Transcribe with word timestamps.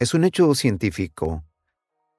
Es 0.00 0.14
un 0.14 0.24
hecho 0.24 0.54
científico 0.54 1.44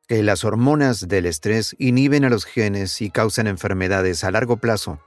que 0.08 0.22
las 0.22 0.44
hormonas 0.44 1.08
del 1.08 1.26
estrés 1.26 1.76
inhiben 1.80 2.24
a 2.24 2.30
los 2.30 2.46
genes 2.46 3.02
y 3.02 3.10
causan 3.10 3.48
enfermedades 3.48 4.24
a 4.24 4.30
largo 4.30 4.58
plazo. 4.58 5.00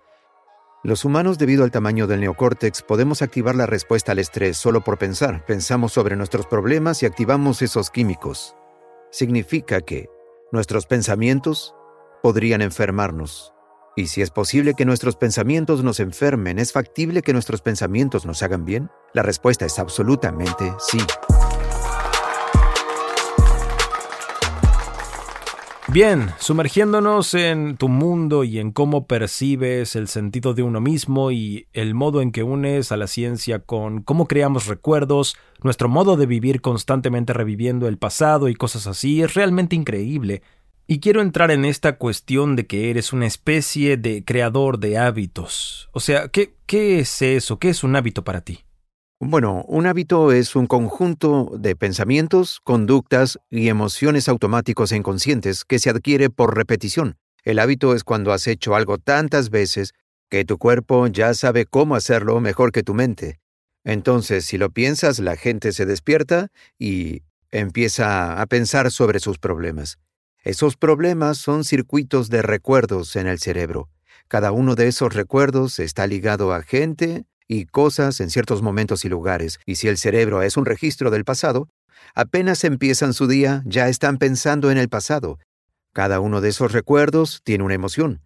Los 0.83 1.05
humanos, 1.05 1.39
debido 1.39 1.63
al 1.63 1.71
tamaño 1.71 2.09
del 2.09 2.19
neocórtex, 2.19 2.83
podemos 2.83 3.23
activar 3.23 3.55
la 3.55 3.67
respuesta 3.67 4.11
al 4.11 4.19
estrés 4.19 4.57
solo 4.57 4.83
por 4.83 4.99
pensar. 4.99 5.47
Pensamos 5.47 5.93
sobre 5.93 6.17
nuestros 6.17 6.49
problemas 6.49 7.01
y 7.05 7.07
activamos 7.07 7.63
esos 7.63 7.91
químicos. 7.91 8.57
Significa 9.13 9.81
que 9.81 10.09
nuestros 10.51 10.87
pensamientos 10.87 11.77
podrían 12.25 12.61
enfermarnos. 12.61 13.53
Y 13.95 14.09
si 14.09 14.21
es 14.21 14.33
posible 14.33 14.75
que 14.75 14.85
nuestros 14.85 15.15
pensamientos 15.15 15.85
nos 15.85 16.01
enfermen, 16.01 16.59
¿es 16.59 16.73
factible 16.73 17.23
que 17.23 17.35
nuestros 17.35 17.63
pensamientos 17.63 18.27
nos 18.27 18.43
hagan 18.43 18.65
bien? 18.65 18.91
La 19.13 19.23
respuesta 19.23 19.65
es 19.65 19.79
absolutamente 19.79 20.73
sí. 20.81 20.99
Bien, 25.95 26.31
sumergiéndonos 26.41 27.35
en 27.35 27.77
tu 27.77 27.89
mundo 27.89 28.43
y 28.43 28.59
en 28.59 28.73
cómo 28.73 29.07
percibes 29.07 29.95
el 29.95 30.09
sentido 30.09 30.53
de 30.53 30.65
uno 30.65 30.81
mismo 30.81 31.31
y 31.31 31.69
el 31.73 31.95
modo 31.95 32.21
en 32.21 32.33
que 32.33 32.43
unes 32.43 32.91
a 32.91 32.97
la 32.97 33.07
ciencia 33.07 33.61
con 33.61 34.03
cómo 34.03 34.27
creamos 34.27 34.67
recuerdos, 34.67 35.37
nuestro 35.63 35.89
modo 35.89 36.17
de 36.17 36.27
vivir 36.27 36.63
constantemente 36.63 37.33
reviviendo 37.33 37.87
el 37.87 37.97
pasado 37.97 38.49
y 38.49 38.57
cosas 38.57 38.89
así, 38.89 39.23
es 39.23 39.35
realmente 39.35 39.77
increíble. 39.77 40.43
Y 40.89 40.99
quiero 40.99 41.23
entrar 41.23 41.53
en 41.53 41.65
esta 41.65 41.97
cuestión 41.97 42.57
de 42.57 42.67
que 42.67 42.91
eres 42.91 43.13
una 43.13 43.27
especie 43.27 43.97
de 43.97 44.25
creador 44.25 44.81
de 44.81 44.99
hábitos. 44.99 45.91
O 45.93 46.01
sea, 46.01 46.27
¿qué, 46.27 46.57
qué 46.67 46.99
es 46.99 47.23
eso? 47.23 47.61
¿Qué 47.61 47.69
es 47.69 47.85
un 47.85 47.95
hábito 47.95 48.25
para 48.25 48.41
ti? 48.41 48.65
Bueno, 49.27 49.65
un 49.69 49.87
hábito 49.87 50.33
es 50.33 50.55
un 50.55 50.67
conjunto 50.67 51.51
de 51.59 51.75
pensamientos, 51.75 52.61
conductas 52.63 53.39
y 53.51 53.69
emociones 53.69 54.29
automáticos 54.29 54.93
e 54.93 54.97
inconscientes 54.97 55.65
que 55.65 55.79
se 55.79 55.89
adquiere 55.89 56.29
por 56.29 56.55
repetición. 56.55 57.17
El 57.43 57.59
hábito 57.59 57.95
es 57.95 58.05
cuando 58.05 58.35
has 58.35 58.47
hecho 58.47 58.75
algo 58.75 58.99
tantas 58.99 59.49
veces 59.49 59.95
que 60.29 60.45
tu 60.45 60.59
cuerpo 60.59 61.07
ya 61.07 61.33
sabe 61.33 61.65
cómo 61.65 61.95
hacerlo 61.95 62.39
mejor 62.43 62.71
que 62.71 62.83
tu 62.83 62.93
mente. 62.93 63.41
Entonces, 63.83 64.45
si 64.45 64.59
lo 64.59 64.69
piensas, 64.69 65.19
la 65.21 65.37
gente 65.37 65.73
se 65.73 65.87
despierta 65.87 66.49
y 66.79 67.23
empieza 67.51 68.39
a 68.39 68.45
pensar 68.45 68.91
sobre 68.91 69.21
sus 69.21 69.39
problemas. 69.39 69.97
Esos 70.43 70.77
problemas 70.77 71.39
son 71.39 71.65
circuitos 71.65 72.29
de 72.29 72.43
recuerdos 72.43 73.17
en 73.17 73.27
el 73.27 73.39
cerebro. 73.39 73.89
Cada 74.29 74.53
uno 74.53 74.75
de 74.75 74.89
esos 74.89 75.15
recuerdos 75.15 75.79
está 75.79 76.07
ligado 76.07 76.53
a 76.53 76.61
gente, 76.61 77.25
y 77.49 77.67
cosas 77.67 78.21
en 78.21 78.31
ciertos 78.31 78.63
momentos 78.63 79.05
y 79.05 79.09
lugares, 79.09 79.61
y 79.67 79.77
si 79.77 79.89
el 79.89 79.99
cerebro 79.99 80.43
es 80.43 80.57
un 80.57 80.65
registro 80.65 81.11
del 81.11 81.25
pasado, 81.25 81.69
apenas 82.15 82.65
empiezan 82.65 83.15
su 83.15 83.27
día 83.27 83.63
ya 83.67 83.89
están 83.89 84.19
pensando 84.19 84.71
en 84.71 84.79
el 84.79 84.89
pasado. 84.89 85.39
Cada 85.93 86.21
uno 86.21 86.41
de 86.41 86.49
esos 86.49 86.73
recuerdos 86.73 87.41
tiene 87.45 87.65
una 87.65 87.75
emoción. 87.75 88.21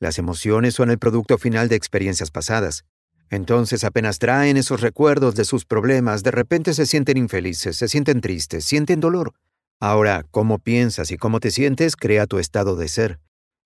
Las 0.00 0.18
emociones 0.18 0.74
son 0.74 0.90
el 0.90 0.98
producto 0.98 1.38
final 1.38 1.68
de 1.68 1.76
experiencias 1.76 2.30
pasadas. 2.30 2.84
Entonces 3.30 3.84
apenas 3.84 4.18
traen 4.18 4.56
esos 4.56 4.80
recuerdos 4.80 5.34
de 5.34 5.44
sus 5.44 5.64
problemas, 5.64 6.22
de 6.22 6.30
repente 6.30 6.74
se 6.74 6.86
sienten 6.86 7.16
infelices, 7.16 7.76
se 7.76 7.88
sienten 7.88 8.20
tristes, 8.20 8.64
sienten 8.64 9.00
dolor. 9.00 9.32
Ahora, 9.80 10.24
cómo 10.30 10.58
piensas 10.58 11.10
y 11.10 11.16
cómo 11.16 11.40
te 11.40 11.50
sientes 11.50 11.96
crea 11.96 12.26
tu 12.26 12.38
estado 12.38 12.76
de 12.76 12.88
ser. 12.88 13.20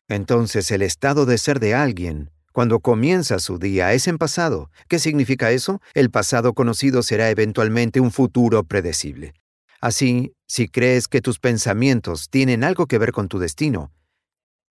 Entonces 0.08 0.70
el 0.70 0.82
estado 0.82 1.26
de 1.26 1.38
ser 1.38 1.60
de 1.60 1.74
alguien 1.74 2.30
cuando 2.58 2.80
comienza 2.80 3.38
su 3.38 3.60
día 3.60 3.92
es 3.92 4.08
en 4.08 4.18
pasado. 4.18 4.72
¿Qué 4.88 4.98
significa 4.98 5.52
eso? 5.52 5.80
El 5.94 6.10
pasado 6.10 6.54
conocido 6.54 7.04
será 7.04 7.30
eventualmente 7.30 8.00
un 8.00 8.10
futuro 8.10 8.64
predecible. 8.64 9.32
Así, 9.80 10.32
si 10.48 10.66
crees 10.66 11.06
que 11.06 11.20
tus 11.20 11.38
pensamientos 11.38 12.30
tienen 12.30 12.64
algo 12.64 12.86
que 12.86 12.98
ver 12.98 13.12
con 13.12 13.28
tu 13.28 13.38
destino, 13.38 13.92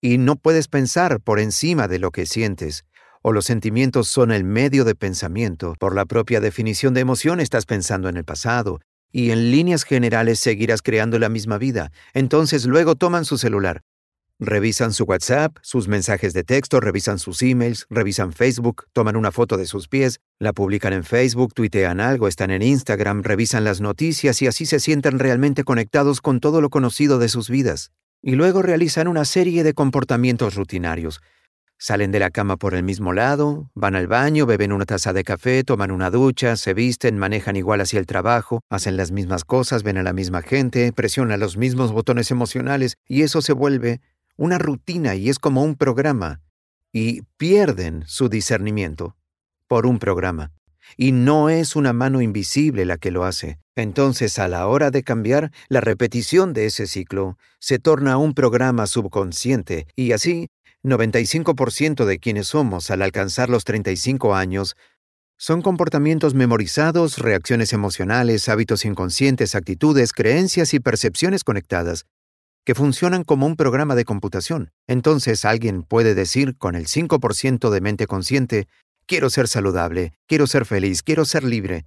y 0.00 0.18
no 0.18 0.34
puedes 0.34 0.66
pensar 0.66 1.20
por 1.20 1.38
encima 1.38 1.86
de 1.86 2.00
lo 2.00 2.10
que 2.10 2.26
sientes, 2.26 2.84
o 3.22 3.30
los 3.30 3.44
sentimientos 3.44 4.08
son 4.08 4.32
el 4.32 4.42
medio 4.42 4.84
de 4.84 4.96
pensamiento, 4.96 5.76
por 5.78 5.94
la 5.94 6.06
propia 6.06 6.40
definición 6.40 6.92
de 6.92 7.02
emoción 7.02 7.38
estás 7.38 7.66
pensando 7.66 8.08
en 8.08 8.16
el 8.16 8.24
pasado, 8.24 8.80
y 9.12 9.30
en 9.30 9.52
líneas 9.52 9.84
generales 9.84 10.40
seguirás 10.40 10.82
creando 10.82 11.20
la 11.20 11.28
misma 11.28 11.56
vida, 11.56 11.92
entonces 12.14 12.66
luego 12.66 12.96
toman 12.96 13.24
su 13.24 13.38
celular, 13.38 13.82
Revisan 14.38 14.92
su 14.92 15.04
WhatsApp, 15.04 15.56
sus 15.62 15.88
mensajes 15.88 16.34
de 16.34 16.44
texto, 16.44 16.78
revisan 16.78 17.18
sus 17.18 17.40
emails, 17.40 17.86
revisan 17.88 18.34
Facebook, 18.34 18.84
toman 18.92 19.16
una 19.16 19.32
foto 19.32 19.56
de 19.56 19.64
sus 19.64 19.88
pies, 19.88 20.20
la 20.38 20.52
publican 20.52 20.92
en 20.92 21.04
Facebook, 21.04 21.54
tuitean 21.54 22.00
algo, 22.00 22.28
están 22.28 22.50
en 22.50 22.60
Instagram, 22.60 23.22
revisan 23.22 23.64
las 23.64 23.80
noticias 23.80 24.42
y 24.42 24.46
así 24.46 24.66
se 24.66 24.78
sienten 24.78 25.18
realmente 25.18 25.64
conectados 25.64 26.20
con 26.20 26.40
todo 26.40 26.60
lo 26.60 26.68
conocido 26.68 27.18
de 27.18 27.30
sus 27.30 27.48
vidas. 27.48 27.92
Y 28.20 28.32
luego 28.32 28.60
realizan 28.60 29.08
una 29.08 29.24
serie 29.24 29.64
de 29.64 29.72
comportamientos 29.72 30.54
rutinarios. 30.54 31.22
Salen 31.78 32.12
de 32.12 32.20
la 32.20 32.28
cama 32.28 32.58
por 32.58 32.74
el 32.74 32.82
mismo 32.82 33.14
lado, 33.14 33.70
van 33.74 33.96
al 33.96 34.06
baño, 34.06 34.44
beben 34.44 34.72
una 34.72 34.84
taza 34.84 35.14
de 35.14 35.24
café, 35.24 35.64
toman 35.64 35.90
una 35.90 36.10
ducha, 36.10 36.56
se 36.56 36.74
visten, 36.74 37.16
manejan 37.16 37.56
igual 37.56 37.80
hacia 37.80 38.00
el 38.00 38.06
trabajo, 38.06 38.60
hacen 38.68 38.98
las 38.98 39.12
mismas 39.12 39.44
cosas, 39.44 39.82
ven 39.82 39.96
a 39.96 40.02
la 40.02 40.12
misma 40.12 40.42
gente, 40.42 40.92
presionan 40.92 41.40
los 41.40 41.56
mismos 41.56 41.92
botones 41.92 42.30
emocionales 42.30 42.98
y 43.06 43.22
eso 43.22 43.40
se 43.40 43.54
vuelve 43.54 44.02
una 44.36 44.58
rutina 44.58 45.14
y 45.14 45.28
es 45.28 45.38
como 45.38 45.62
un 45.62 45.74
programa, 45.74 46.40
y 46.92 47.22
pierden 47.36 48.04
su 48.06 48.28
discernimiento 48.28 49.16
por 49.68 49.86
un 49.86 49.98
programa. 49.98 50.52
Y 50.96 51.12
no 51.12 51.50
es 51.50 51.76
una 51.76 51.92
mano 51.92 52.22
invisible 52.22 52.84
la 52.84 52.96
que 52.96 53.10
lo 53.10 53.24
hace. 53.24 53.58
Entonces, 53.74 54.38
a 54.38 54.48
la 54.48 54.66
hora 54.68 54.90
de 54.90 55.02
cambiar, 55.02 55.50
la 55.68 55.80
repetición 55.80 56.52
de 56.52 56.66
ese 56.66 56.86
ciclo 56.86 57.36
se 57.58 57.78
torna 57.78 58.16
un 58.16 58.34
programa 58.34 58.86
subconsciente 58.86 59.86
y 59.96 60.12
así, 60.12 60.48
95% 60.84 62.04
de 62.04 62.18
quienes 62.18 62.48
somos 62.48 62.90
al 62.90 63.02
alcanzar 63.02 63.50
los 63.50 63.64
35 63.64 64.34
años 64.34 64.76
son 65.36 65.60
comportamientos 65.60 66.32
memorizados, 66.32 67.18
reacciones 67.18 67.74
emocionales, 67.74 68.48
hábitos 68.48 68.86
inconscientes, 68.86 69.54
actitudes, 69.54 70.12
creencias 70.12 70.72
y 70.72 70.80
percepciones 70.80 71.44
conectadas 71.44 72.06
que 72.66 72.74
funcionan 72.74 73.22
como 73.22 73.46
un 73.46 73.54
programa 73.54 73.94
de 73.94 74.04
computación. 74.04 74.72
Entonces 74.88 75.44
alguien 75.44 75.84
puede 75.84 76.16
decir 76.16 76.58
con 76.58 76.74
el 76.74 76.88
5% 76.88 77.70
de 77.70 77.80
mente 77.80 78.08
consciente, 78.08 78.66
quiero 79.06 79.30
ser 79.30 79.46
saludable, 79.46 80.14
quiero 80.26 80.48
ser 80.48 80.66
feliz, 80.66 81.04
quiero 81.04 81.24
ser 81.24 81.44
libre. 81.44 81.86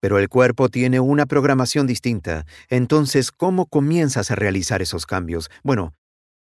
Pero 0.00 0.18
el 0.18 0.30
cuerpo 0.30 0.70
tiene 0.70 1.00
una 1.00 1.26
programación 1.26 1.86
distinta. 1.86 2.46
Entonces, 2.70 3.30
¿cómo 3.30 3.66
comienzas 3.66 4.30
a 4.30 4.36
realizar 4.36 4.80
esos 4.80 5.04
cambios? 5.04 5.50
Bueno, 5.62 5.94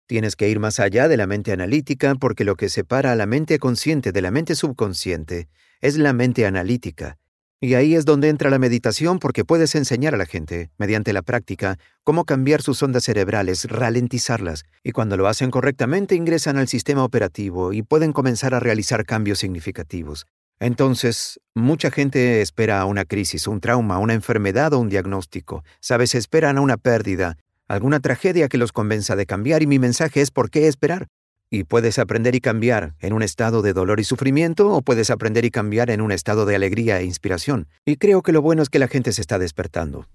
tienes 0.06 0.34
que 0.34 0.48
ir 0.48 0.58
más 0.58 0.81
allá 0.81 1.06
de 1.06 1.16
la 1.16 1.28
mente 1.28 1.52
analítica 1.52 2.16
porque 2.16 2.44
lo 2.44 2.56
que 2.56 2.69
separa 2.69 3.12
a 3.12 3.16
la 3.16 3.26
mente 3.26 3.60
consciente 3.60 4.10
de 4.10 4.20
la 4.20 4.32
mente 4.32 4.56
subconsciente 4.56 5.48
es 5.81 5.97
la 5.97 6.12
mente 6.12 6.44
analítica. 6.44 7.19
Y 7.62 7.75
ahí 7.75 7.94
es 7.94 8.06
donde 8.06 8.31
entra 8.31 8.48
la 8.48 8.59
meditación 8.59 9.19
porque 9.19 9.44
puedes 9.44 9.75
enseñar 9.75 10.15
a 10.15 10.16
la 10.16 10.25
gente, 10.25 10.71
mediante 10.78 11.12
la 11.12 11.21
práctica, 11.21 11.78
cómo 12.04 12.25
cambiar 12.25 12.62
sus 12.62 12.82
ondas 12.82 13.04
cerebrales, 13.04 13.66
ralentizarlas, 13.66 14.65
y 14.82 14.93
cuando 14.93 15.19
lo 15.19 15.28
hacen 15.28 15.50
correctamente 15.50 16.15
ingresan 16.15 16.56
al 16.56 16.69
sistema 16.69 17.04
operativo 17.04 17.75
y 17.75 17.82
pueden 17.82 18.15
comenzar 18.15 18.54
a 18.54 18.60
realizar 18.60 19.04
cambios 19.04 19.41
significativos. 19.41 20.26
Entonces, 20.59 21.38
mucha 21.54 21.91
gente 21.91 22.41
espera 22.41 22.87
una 22.87 23.04
crisis, 23.04 23.47
un 23.47 23.60
trauma, 23.60 23.99
una 23.99 24.15
enfermedad 24.15 24.72
o 24.72 24.78
un 24.78 24.88
diagnóstico. 24.88 25.62
Sabes, 25.81 26.15
esperan 26.15 26.56
a 26.56 26.62
una 26.62 26.78
pérdida, 26.78 27.37
alguna 27.69 28.00
tragedia 28.00 28.49
que 28.49 28.56
los 28.59 28.72
convenza 28.72 29.16
de 29.16 29.26
cambiar 29.26 29.62
y 29.62 29.66
mi 29.66 29.78
mensaje 29.78 30.22
es 30.22 30.31
¿por 30.31 30.50
qué 30.50 30.66
esperar? 30.66 31.09
Y 31.53 31.65
puedes 31.65 31.99
aprender 31.99 32.37
y 32.37 32.41
cambiar 32.41 32.94
en 33.00 33.12
un 33.12 33.22
estado 33.22 33.61
de 33.61 33.72
dolor 33.72 33.99
y 33.99 34.05
sufrimiento 34.05 34.71
o 34.72 34.83
puedes 34.83 35.11
aprender 35.11 35.44
y 35.44 35.50
cambiar 35.50 35.91
en 35.91 36.00
un 36.00 36.12
estado 36.12 36.47
de 36.47 36.55
alegría 36.55 37.00
e 37.00 37.05
inspiración. 37.05 37.66
Y 37.84 37.97
creo 37.97 38.22
que 38.22 38.31
lo 38.31 38.41
bueno 38.41 38.62
es 38.62 38.69
que 38.69 38.78
la 38.78 38.87
gente 38.87 39.12
se 39.12 39.21
está 39.21 39.37
despertando. 39.41 40.06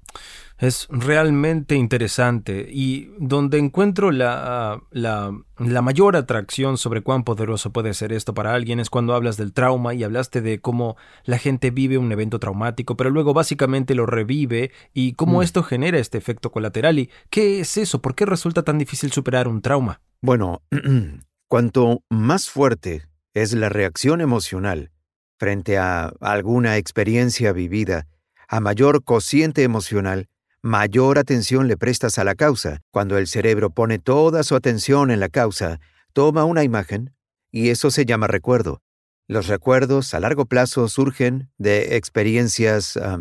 Es 0.57 0.87
realmente 0.89 1.75
interesante 1.75 2.65
y 2.71 3.11
donde 3.19 3.57
encuentro 3.57 4.11
la, 4.11 4.81
la, 4.89 5.37
la, 5.57 5.81
mayor 5.81 6.15
atracción 6.15 6.77
sobre 6.77 7.01
cuán 7.01 7.25
poderoso 7.25 7.73
puede 7.73 7.93
ser 7.93 8.13
esto 8.13 8.33
para 8.33 8.53
alguien 8.53 8.79
es 8.79 8.89
cuando 8.89 9.13
hablas 9.13 9.35
del 9.35 9.51
trauma 9.51 9.93
y 9.93 10.05
hablaste 10.05 10.41
de 10.41 10.61
cómo 10.61 10.95
la 11.25 11.39
gente 11.39 11.71
vive 11.71 11.97
un 11.97 12.09
evento 12.09 12.39
traumático, 12.39 12.95
pero 12.95 13.09
luego 13.09 13.33
básicamente 13.33 13.95
lo 13.95 14.05
revive 14.05 14.71
y 14.93 15.13
cómo 15.13 15.39
mm. 15.39 15.43
esto 15.43 15.61
genera 15.61 15.99
este 15.99 16.17
efecto 16.17 16.51
colateral. 16.51 16.99
¿Y 16.99 17.09
qué 17.29 17.59
es 17.59 17.75
eso? 17.75 18.01
¿Por 18.01 18.15
qué 18.15 18.25
resulta 18.25 18.63
tan 18.63 18.77
difícil 18.77 19.11
superar 19.11 19.49
un 19.49 19.61
trauma? 19.61 19.99
Bueno, 20.21 20.61
cuanto 21.49 22.01
más 22.09 22.49
fuerte 22.49 23.03
es 23.33 23.51
la 23.51 23.67
reacción 23.67 24.21
emocional 24.21 24.91
frente 25.37 25.77
a 25.77 26.13
alguna 26.21 26.77
experiencia 26.77 27.51
vivida, 27.51 28.07
a 28.47 28.59
mayor 28.59 29.03
cociente 29.03 29.63
emocional, 29.63 30.27
mayor 30.61 31.19
atención 31.19 31.67
le 31.67 31.77
prestas 31.77 32.17
a 32.17 32.23
la 32.23 32.35
causa. 32.35 32.81
Cuando 32.91 33.17
el 33.17 33.27
cerebro 33.27 33.69
pone 33.69 33.99
toda 33.99 34.43
su 34.43 34.55
atención 34.55 35.11
en 35.11 35.19
la 35.19 35.29
causa, 35.29 35.79
toma 36.13 36.45
una 36.45 36.63
imagen 36.63 37.13
y 37.51 37.69
eso 37.69 37.91
se 37.91 38.05
llama 38.05 38.27
recuerdo. 38.27 38.81
Los 39.27 39.47
recuerdos 39.47 40.13
a 40.13 40.19
largo 40.19 40.45
plazo 40.45 40.87
surgen 40.87 41.51
de 41.57 41.95
experiencias 41.95 42.97
ah, 42.97 43.19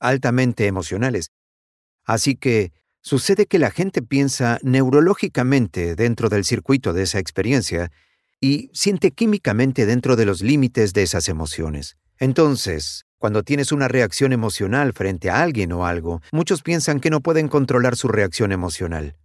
altamente 0.00 0.66
emocionales. 0.66 1.30
Así 2.04 2.36
que 2.36 2.72
sucede 3.00 3.46
que 3.46 3.58
la 3.58 3.70
gente 3.70 4.02
piensa 4.02 4.58
neurológicamente 4.62 5.96
dentro 5.96 6.28
del 6.28 6.44
circuito 6.44 6.92
de 6.92 7.04
esa 7.04 7.18
experiencia 7.18 7.90
y 8.40 8.70
siente 8.74 9.12
químicamente 9.12 9.86
dentro 9.86 10.16
de 10.16 10.26
los 10.26 10.42
límites 10.42 10.92
de 10.92 11.02
esas 11.02 11.28
emociones. 11.28 11.96
Entonces, 12.18 13.05
cuando 13.18 13.42
tienes 13.42 13.72
una 13.72 13.88
reacción 13.88 14.32
emocional 14.32 14.92
frente 14.92 15.30
a 15.30 15.42
alguien 15.42 15.72
o 15.72 15.86
algo, 15.86 16.20
muchos 16.32 16.62
piensan 16.62 17.00
que 17.00 17.10
no 17.10 17.20
pueden 17.20 17.48
controlar 17.48 17.96
su 17.96 18.08
reacción 18.08 18.52
emocional. 18.52 19.16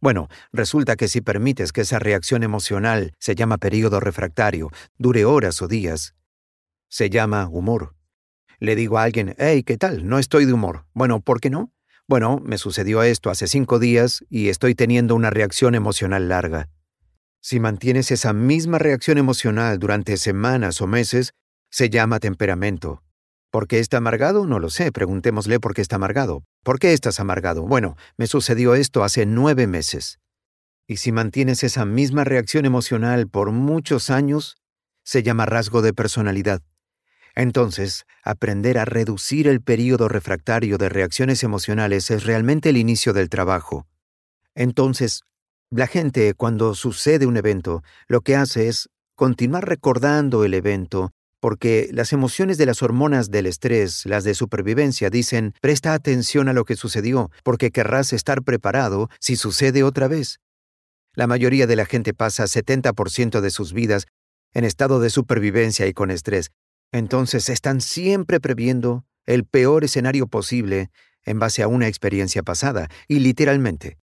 Bueno, 0.00 0.28
resulta 0.52 0.96
que 0.96 1.08
si 1.08 1.20
permites 1.20 1.72
que 1.72 1.82
esa 1.82 1.98
reacción 1.98 2.42
emocional 2.42 3.14
se 3.18 3.34
llama 3.34 3.58
periodo 3.58 4.00
refractario, 4.00 4.70
dure 4.98 5.24
horas 5.24 5.62
o 5.62 5.68
días, 5.68 6.14
se 6.88 7.08
llama 7.08 7.48
humor. 7.48 7.94
Le 8.58 8.76
digo 8.76 8.98
a 8.98 9.02
alguien, 9.02 9.34
hey, 9.38 9.62
¿qué 9.62 9.76
tal? 9.76 10.06
No 10.06 10.18
estoy 10.18 10.44
de 10.44 10.52
humor. 10.52 10.86
Bueno, 10.92 11.20
¿por 11.20 11.40
qué 11.40 11.50
no? 11.50 11.72
Bueno, 12.08 12.40
me 12.44 12.58
sucedió 12.58 13.02
esto 13.02 13.30
hace 13.30 13.48
cinco 13.48 13.78
días 13.78 14.24
y 14.28 14.48
estoy 14.48 14.74
teniendo 14.74 15.14
una 15.14 15.30
reacción 15.30 15.74
emocional 15.74 16.28
larga. 16.28 16.68
Si 17.40 17.60
mantienes 17.60 18.10
esa 18.10 18.32
misma 18.32 18.78
reacción 18.78 19.18
emocional 19.18 19.78
durante 19.78 20.16
semanas 20.16 20.80
o 20.80 20.86
meses, 20.86 21.32
se 21.70 21.90
llama 21.90 22.20
temperamento. 22.20 23.02
¿Por 23.56 23.68
qué 23.68 23.78
está 23.78 23.96
amargado? 23.96 24.44
No 24.44 24.58
lo 24.58 24.68
sé. 24.68 24.92
Preguntémosle 24.92 25.60
por 25.60 25.72
qué 25.72 25.80
está 25.80 25.96
amargado. 25.96 26.44
¿Por 26.62 26.78
qué 26.78 26.92
estás 26.92 27.20
amargado? 27.20 27.62
Bueno, 27.62 27.96
me 28.18 28.26
sucedió 28.26 28.74
esto 28.74 29.02
hace 29.02 29.24
nueve 29.24 29.66
meses. 29.66 30.18
Y 30.86 30.98
si 30.98 31.10
mantienes 31.10 31.64
esa 31.64 31.86
misma 31.86 32.24
reacción 32.24 32.66
emocional 32.66 33.28
por 33.28 33.52
muchos 33.52 34.10
años, 34.10 34.58
se 35.04 35.22
llama 35.22 35.46
rasgo 35.46 35.80
de 35.80 35.94
personalidad. 35.94 36.60
Entonces, 37.34 38.04
aprender 38.22 38.76
a 38.76 38.84
reducir 38.84 39.48
el 39.48 39.62
período 39.62 40.08
refractario 40.08 40.76
de 40.76 40.90
reacciones 40.90 41.42
emocionales 41.42 42.10
es 42.10 42.24
realmente 42.24 42.68
el 42.68 42.76
inicio 42.76 43.14
del 43.14 43.30
trabajo. 43.30 43.86
Entonces, 44.54 45.22
la 45.70 45.86
gente, 45.86 46.34
cuando 46.34 46.74
sucede 46.74 47.24
un 47.24 47.38
evento, 47.38 47.82
lo 48.06 48.20
que 48.20 48.36
hace 48.36 48.68
es 48.68 48.90
continuar 49.14 49.66
recordando 49.66 50.44
el 50.44 50.52
evento 50.52 51.14
porque 51.46 51.88
las 51.92 52.12
emociones 52.12 52.58
de 52.58 52.66
las 52.66 52.82
hormonas 52.82 53.30
del 53.30 53.46
estrés, 53.46 54.04
las 54.04 54.24
de 54.24 54.34
supervivencia, 54.34 55.10
dicen, 55.10 55.54
presta 55.60 55.94
atención 55.94 56.48
a 56.48 56.52
lo 56.52 56.64
que 56.64 56.74
sucedió, 56.74 57.30
porque 57.44 57.70
querrás 57.70 58.12
estar 58.12 58.42
preparado 58.42 59.10
si 59.20 59.36
sucede 59.36 59.84
otra 59.84 60.08
vez. 60.08 60.40
La 61.14 61.28
mayoría 61.28 61.68
de 61.68 61.76
la 61.76 61.86
gente 61.86 62.14
pasa 62.14 62.46
70% 62.46 63.40
de 63.40 63.50
sus 63.52 63.72
vidas 63.72 64.08
en 64.54 64.64
estado 64.64 64.98
de 64.98 65.08
supervivencia 65.08 65.86
y 65.86 65.92
con 65.92 66.10
estrés. 66.10 66.50
Entonces 66.90 67.48
están 67.48 67.80
siempre 67.80 68.40
previendo 68.40 69.04
el 69.24 69.44
peor 69.44 69.84
escenario 69.84 70.26
posible 70.26 70.90
en 71.24 71.38
base 71.38 71.62
a 71.62 71.68
una 71.68 71.86
experiencia 71.86 72.42
pasada, 72.42 72.88
y 73.06 73.20
literalmente, 73.20 73.98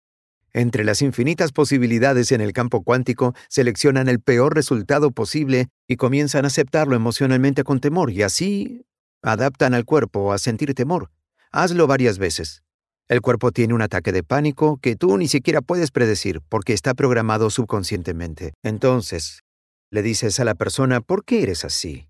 entre 0.54 0.84
las 0.84 1.02
infinitas 1.02 1.52
posibilidades 1.52 2.32
en 2.32 2.42
el 2.42 2.54
campo 2.54 2.84
cuántico, 2.84 3.34
seleccionan 3.48 4.08
el 4.10 4.20
peor 4.20 4.56
resultado 4.56 5.12
posible 5.12 5.70
y 5.88 5.96
comienzan 5.96 6.46
a 6.46 6.48
aceptarlo 6.48 6.96
emocionalmente 6.96 7.64
con 7.64 7.80
temor, 7.80 8.12
y 8.12 8.24
así 8.24 8.86
adaptan 9.22 9.74
al 9.74 9.86
cuerpo 9.86 10.34
a 10.34 10.38
sentir 10.38 10.74
temor. 10.74 11.12
Hazlo 11.52 11.88
varias 11.88 12.18
veces. 12.18 12.64
El 13.08 13.22
cuerpo 13.22 13.52
tiene 13.52 13.74
un 13.74 13.82
ataque 13.82 14.12
de 14.12 14.24
pánico 14.24 14.78
que 14.82 14.96
tú 14.96 15.18
ni 15.18 15.28
siquiera 15.28 15.62
puedes 15.62 15.92
predecir 15.92 16.42
porque 16.48 16.74
está 16.74 16.94
programado 16.94 17.50
subconscientemente. 17.50 18.54
Entonces, 18.64 19.42
le 19.90 20.02
dices 20.02 20.40
a 20.40 20.46
la 20.46 20.56
persona, 20.56 21.02
¿por 21.02 21.26
qué 21.26 21.44
eres 21.44 21.66
así? 21.66 22.08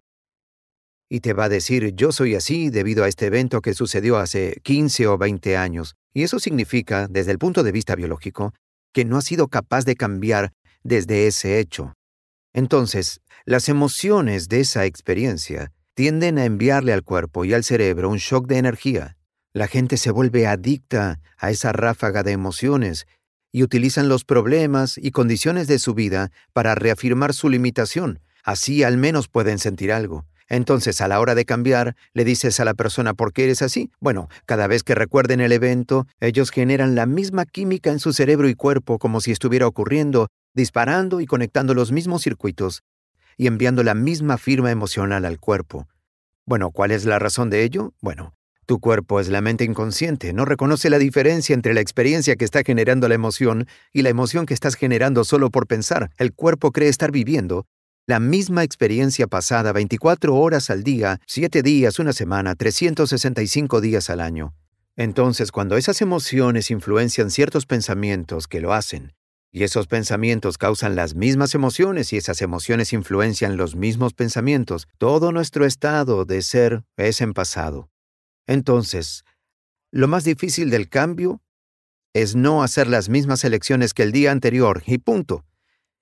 Y 1.13 1.19
te 1.19 1.33
va 1.33 1.43
a 1.43 1.49
decir, 1.49 1.93
yo 1.93 2.13
soy 2.13 2.35
así 2.35 2.69
debido 2.69 3.03
a 3.03 3.09
este 3.09 3.25
evento 3.25 3.59
que 3.59 3.73
sucedió 3.73 4.15
hace 4.15 4.61
15 4.63 5.07
o 5.07 5.17
20 5.17 5.57
años. 5.57 5.97
Y 6.13 6.23
eso 6.23 6.39
significa, 6.39 7.09
desde 7.09 7.31
el 7.31 7.37
punto 7.37 7.63
de 7.63 7.73
vista 7.73 7.95
biológico, 7.95 8.53
que 8.93 9.03
no 9.03 9.17
ha 9.17 9.21
sido 9.21 9.49
capaz 9.49 9.83
de 9.83 9.97
cambiar 9.97 10.53
desde 10.83 11.27
ese 11.27 11.59
hecho. 11.59 11.91
Entonces, 12.53 13.19
las 13.43 13.67
emociones 13.67 14.47
de 14.47 14.61
esa 14.61 14.85
experiencia 14.85 15.73
tienden 15.95 16.37
a 16.37 16.45
enviarle 16.45 16.93
al 16.93 17.03
cuerpo 17.03 17.43
y 17.43 17.53
al 17.53 17.65
cerebro 17.65 18.09
un 18.09 18.17
shock 18.17 18.47
de 18.47 18.59
energía. 18.59 19.17
La 19.51 19.67
gente 19.67 19.97
se 19.97 20.11
vuelve 20.11 20.47
adicta 20.47 21.19
a 21.37 21.51
esa 21.51 21.73
ráfaga 21.73 22.23
de 22.23 22.31
emociones 22.31 23.05
y 23.51 23.63
utilizan 23.63 24.07
los 24.07 24.23
problemas 24.23 24.97
y 24.97 25.11
condiciones 25.11 25.67
de 25.67 25.77
su 25.77 25.93
vida 25.93 26.31
para 26.53 26.73
reafirmar 26.73 27.33
su 27.33 27.49
limitación. 27.49 28.21
Así 28.45 28.83
al 28.83 28.95
menos 28.95 29.27
pueden 29.27 29.59
sentir 29.59 29.91
algo. 29.91 30.25
Entonces, 30.51 30.99
a 30.99 31.07
la 31.07 31.21
hora 31.21 31.33
de 31.33 31.45
cambiar, 31.45 31.95
le 32.13 32.25
dices 32.25 32.59
a 32.59 32.65
la 32.65 32.73
persona 32.73 33.13
por 33.13 33.31
qué 33.31 33.45
eres 33.45 33.61
así. 33.61 33.89
Bueno, 34.01 34.27
cada 34.45 34.67
vez 34.67 34.83
que 34.83 34.95
recuerden 34.95 35.39
el 35.39 35.53
evento, 35.53 36.07
ellos 36.19 36.49
generan 36.49 36.93
la 36.93 37.05
misma 37.05 37.45
química 37.45 37.89
en 37.89 37.99
su 37.99 38.11
cerebro 38.11 38.49
y 38.49 38.55
cuerpo 38.55 38.99
como 38.99 39.21
si 39.21 39.31
estuviera 39.31 39.65
ocurriendo, 39.65 40.27
disparando 40.53 41.21
y 41.21 41.25
conectando 41.25 41.73
los 41.73 41.93
mismos 41.93 42.23
circuitos 42.23 42.83
y 43.37 43.47
enviando 43.47 43.81
la 43.81 43.93
misma 43.93 44.37
firma 44.37 44.71
emocional 44.71 45.23
al 45.23 45.39
cuerpo. 45.39 45.87
Bueno, 46.45 46.71
¿cuál 46.71 46.91
es 46.91 47.05
la 47.05 47.17
razón 47.17 47.49
de 47.49 47.63
ello? 47.63 47.93
Bueno, 48.01 48.35
tu 48.65 48.81
cuerpo 48.81 49.21
es 49.21 49.29
la 49.29 49.39
mente 49.39 49.63
inconsciente, 49.63 50.33
no 50.33 50.43
reconoce 50.43 50.89
la 50.89 50.99
diferencia 50.99 51.53
entre 51.53 51.73
la 51.73 51.79
experiencia 51.79 52.35
que 52.35 52.43
está 52.43 52.63
generando 52.63 53.07
la 53.07 53.15
emoción 53.15 53.67
y 53.93 54.01
la 54.01 54.09
emoción 54.09 54.45
que 54.45 54.53
estás 54.53 54.75
generando 54.75 55.23
solo 55.23 55.49
por 55.49 55.65
pensar. 55.65 56.11
El 56.17 56.33
cuerpo 56.33 56.73
cree 56.73 56.89
estar 56.89 57.09
viviendo 57.09 57.67
la 58.07 58.19
misma 58.19 58.63
experiencia 58.63 59.27
pasada 59.27 59.71
24 59.71 60.35
horas 60.35 60.69
al 60.69 60.83
día, 60.83 61.19
7 61.27 61.61
días, 61.61 61.99
una 61.99 62.13
semana, 62.13 62.55
365 62.55 63.81
días 63.81 64.09
al 64.09 64.21
año. 64.21 64.53
Entonces, 64.95 65.51
cuando 65.51 65.77
esas 65.77 66.01
emociones 66.01 66.71
influencian 66.71 67.31
ciertos 67.31 67.65
pensamientos 67.65 68.47
que 68.47 68.59
lo 68.59 68.73
hacen, 68.73 69.13
y 69.51 69.63
esos 69.63 69.87
pensamientos 69.87 70.57
causan 70.57 70.95
las 70.95 71.13
mismas 71.13 71.55
emociones 71.55 72.13
y 72.13 72.17
esas 72.17 72.41
emociones 72.41 72.93
influencian 72.93 73.57
los 73.57 73.75
mismos 73.75 74.13
pensamientos, 74.13 74.87
todo 74.97 75.31
nuestro 75.31 75.65
estado 75.65 76.23
de 76.25 76.41
ser 76.41 76.83
es 76.97 77.21
en 77.21 77.33
pasado. 77.33 77.89
Entonces, 78.47 79.25
lo 79.91 80.07
más 80.07 80.23
difícil 80.23 80.69
del 80.69 80.87
cambio 80.87 81.41
es 82.13 82.35
no 82.35 82.63
hacer 82.63 82.87
las 82.87 83.09
mismas 83.09 83.43
elecciones 83.43 83.93
que 83.93 84.03
el 84.03 84.11
día 84.11 84.31
anterior 84.31 84.83
y 84.85 84.97
punto. 84.97 85.43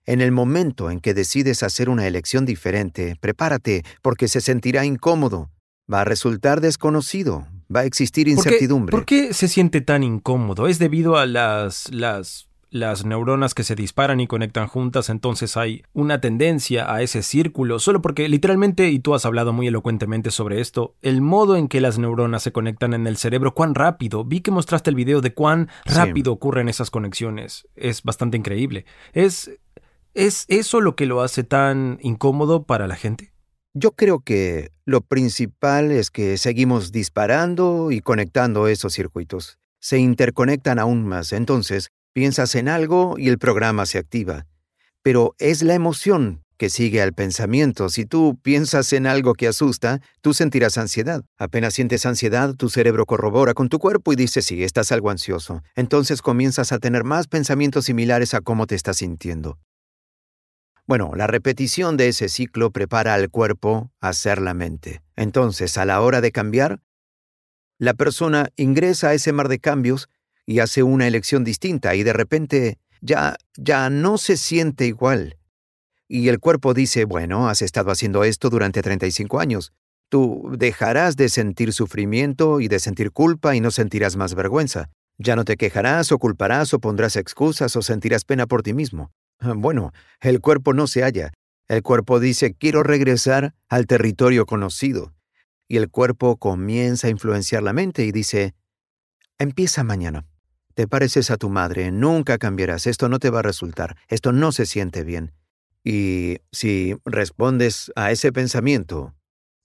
En 0.10 0.22
el 0.22 0.32
momento 0.32 0.90
en 0.90 1.02
que 1.02 1.14
decides 1.14 1.62
hacer 1.62 1.88
una 1.88 2.08
elección 2.08 2.44
diferente, 2.44 3.16
prepárate, 3.22 3.84
porque 4.02 4.28
se 4.28 4.42
sentirá 4.42 4.84
incómodo. 4.84 5.52
Va 5.92 6.02
a 6.02 6.04
resultar 6.04 6.62
desconocido. 6.62 7.46
Va 7.74 7.82
a 7.82 7.84
existir 7.84 8.28
incertidumbre. 8.28 8.90
¿Por 8.90 9.06
qué, 9.06 9.36
se 9.36 9.48
siente 9.48 9.82
tan 9.82 10.02
incómodo? 10.02 10.66
¿Es 10.66 10.80
debido 10.80 11.16
a 11.18 11.28
las, 11.28 11.94
las, 11.94 12.50
las 12.72 13.06
neuronas 13.06 13.54
que 13.54 13.64
se 13.64 13.76
disparan 13.76 14.20
y 14.20 14.26
conectan 14.26 14.68
juntas? 14.68 15.12
Entonces 15.12 15.56
hay 15.58 15.84
una 15.94 16.20
tendencia 16.20 16.92
a 16.92 17.04
ese 17.04 17.22
círculo. 17.22 17.78
Solo 17.78 18.02
porque 18.02 18.28
literalmente, 18.30 18.90
y 18.90 18.98
tú 18.98 19.14
has 19.14 19.28
hablado 19.28 19.54
muy 19.54 19.68
elocuentemente 19.68 20.32
sobre 20.32 20.60
esto, 20.60 20.96
el 21.04 21.22
modo 21.22 21.56
en 21.56 21.68
que 21.68 21.82
las 21.82 22.00
neuronas 22.00 22.42
se 22.42 22.52
conectan 22.52 22.96
en 22.96 23.06
el 23.06 23.18
cerebro, 23.18 23.54
cuán 23.54 23.76
rápido. 23.76 24.26
Vi 24.26 24.42
que 24.42 24.50
mostraste 24.50 24.90
el 24.90 24.96
video 24.96 25.22
de 25.22 25.36
cuán 25.36 25.70
rápido 25.86 26.34
ocurren 26.34 26.68
esas 26.68 26.90
conexiones. 26.90 27.68
Es 27.76 28.02
bastante 28.02 28.38
increíble. 28.38 28.86
Es 29.14 29.52
¿Es 30.20 30.44
eso 30.50 30.82
lo 30.82 30.98
que 30.98 31.06
lo 31.06 31.22
hace 31.22 31.46
tan 31.46 31.98
incómodo 32.02 32.66
para 32.66 32.88
la 32.88 32.98
gente? 32.98 33.32
Yo 33.74 33.94
creo 33.94 34.20
que 34.20 34.70
lo 34.84 35.00
principal 35.00 35.94
es 35.94 36.12
que 36.12 36.38
seguimos 36.38 36.92
disparando 36.92 37.90
y 37.90 38.02
conectando 38.02 38.68
esos 38.68 38.92
circuitos. 38.92 39.60
Se 39.80 39.98
interconectan 39.98 40.78
aún 40.78 41.06
más, 41.06 41.32
entonces 41.32 41.88
piensas 42.12 42.56
en 42.56 42.68
algo 42.68 43.16
y 43.18 43.30
el 43.30 43.38
programa 43.38 43.86
se 43.86 43.98
activa. 43.98 44.46
Pero 45.04 45.36
es 45.38 45.62
la 45.62 45.74
emoción 45.74 46.44
que 46.58 46.70
sigue 46.70 47.02
al 47.02 47.14
pensamiento. 47.14 47.88
Si 47.88 48.04
tú 48.04 48.38
piensas 48.42 48.92
en 48.92 49.08
algo 49.08 49.36
que 49.36 49.48
asusta, 49.48 50.02
tú 50.20 50.34
sentirás 50.34 50.78
ansiedad. 50.78 51.24
Apenas 51.38 51.76
sientes 51.76 52.06
ansiedad, 52.06 52.56
tu 52.56 52.68
cerebro 52.70 53.06
corrobora 53.06 53.54
con 53.54 53.70
tu 53.70 53.80
cuerpo 53.80 54.12
y 54.12 54.18
dice, 54.18 54.42
sí, 54.42 54.66
estás 54.66 54.92
algo 54.92 55.12
ansioso. 55.12 55.64
Entonces 55.78 56.22
comienzas 56.22 56.74
a 56.74 56.80
tener 56.80 57.06
más 57.06 57.28
pensamientos 57.28 57.86
similares 57.86 58.34
a 58.34 58.42
cómo 58.42 58.68
te 58.68 58.76
estás 58.76 58.98
sintiendo. 58.98 59.58
Bueno, 60.90 61.12
la 61.16 61.28
repetición 61.28 61.98
de 61.98 62.08
ese 62.08 62.30
ciclo 62.30 62.72
prepara 62.72 63.14
al 63.14 63.30
cuerpo 63.30 63.92
a 64.02 64.12
ser 64.12 64.42
la 64.42 64.56
mente. 64.56 65.04
Entonces, 65.16 65.78
a 65.78 65.86
la 65.86 66.02
hora 66.02 66.20
de 66.20 66.32
cambiar, 66.32 66.82
la 67.78 67.94
persona 67.94 68.50
ingresa 68.56 69.10
a 69.10 69.14
ese 69.14 69.32
mar 69.32 69.50
de 69.50 69.60
cambios 69.60 70.10
y 70.48 70.62
hace 70.62 70.82
una 70.82 71.06
elección 71.06 71.44
distinta 71.44 71.94
y 71.94 72.02
de 72.02 72.14
repente 72.14 72.80
ya 73.02 73.38
ya 73.56 73.92
no 73.92 74.18
se 74.18 74.36
siente 74.36 74.88
igual. 74.88 75.38
Y 76.08 76.30
el 76.30 76.40
cuerpo 76.40 76.74
dice, 76.74 77.06
bueno, 77.06 77.50
has 77.50 77.62
estado 77.62 77.92
haciendo 77.92 78.24
esto 78.24 78.50
durante 78.50 78.82
35 78.82 79.40
años. 79.40 79.74
Tú 80.10 80.50
dejarás 80.58 81.16
de 81.16 81.30
sentir 81.30 81.72
sufrimiento 81.72 82.62
y 82.62 82.68
de 82.68 82.80
sentir 82.80 83.12
culpa 83.12 83.56
y 83.56 83.62
no 83.62 83.70
sentirás 83.70 84.16
más 84.16 84.34
vergüenza. 84.34 84.90
Ya 85.20 85.36
no 85.36 85.46
te 85.46 85.56
quejarás 85.56 86.12
o 86.12 86.18
culparás 86.18 86.74
o 86.74 86.80
pondrás 86.80 87.16
excusas 87.16 87.76
o 87.76 87.84
sentirás 87.84 88.26
pena 88.26 88.48
por 88.48 88.64
ti 88.64 88.74
mismo. 88.74 89.12
Ah, 89.40 89.54
bueno, 89.56 89.92
el 90.22 90.42
cuerpo 90.42 90.74
no 90.74 90.88
se 90.88 91.02
halla. 91.04 91.32
El 91.68 91.84
cuerpo 91.84 92.20
dice, 92.20 92.54
quiero 92.54 92.84
regresar 92.84 93.56
al 93.70 93.86
territorio 93.88 94.46
conocido. 94.46 95.14
Y 95.68 95.78
el 95.78 95.90
cuerpo 95.90 96.38
comienza 96.38 97.08
a 97.08 97.12
influenciar 97.12 97.64
la 97.64 97.74
mente 97.74 98.04
y 98.06 98.12
dice, 98.12 98.56
Empieza 99.42 99.86
mañana. 99.86 100.26
Te 100.74 100.86
pareces 100.86 101.32
a 101.32 101.38
tu 101.38 101.50
madre, 101.50 101.92
nunca 101.92 102.38
cambiarás, 102.38 102.88
esto 102.88 103.08
no 103.08 103.20
te 103.20 103.30
va 103.30 103.40
a 103.40 103.44
resultar, 103.44 103.96
esto 104.10 104.34
no 104.34 104.52
se 104.52 104.66
siente 104.66 105.06
bien. 105.06 105.34
Y 105.82 106.40
si 106.52 106.98
respondes 107.06 107.90
a 107.96 108.12
ese 108.12 108.34
pensamiento 108.34 109.16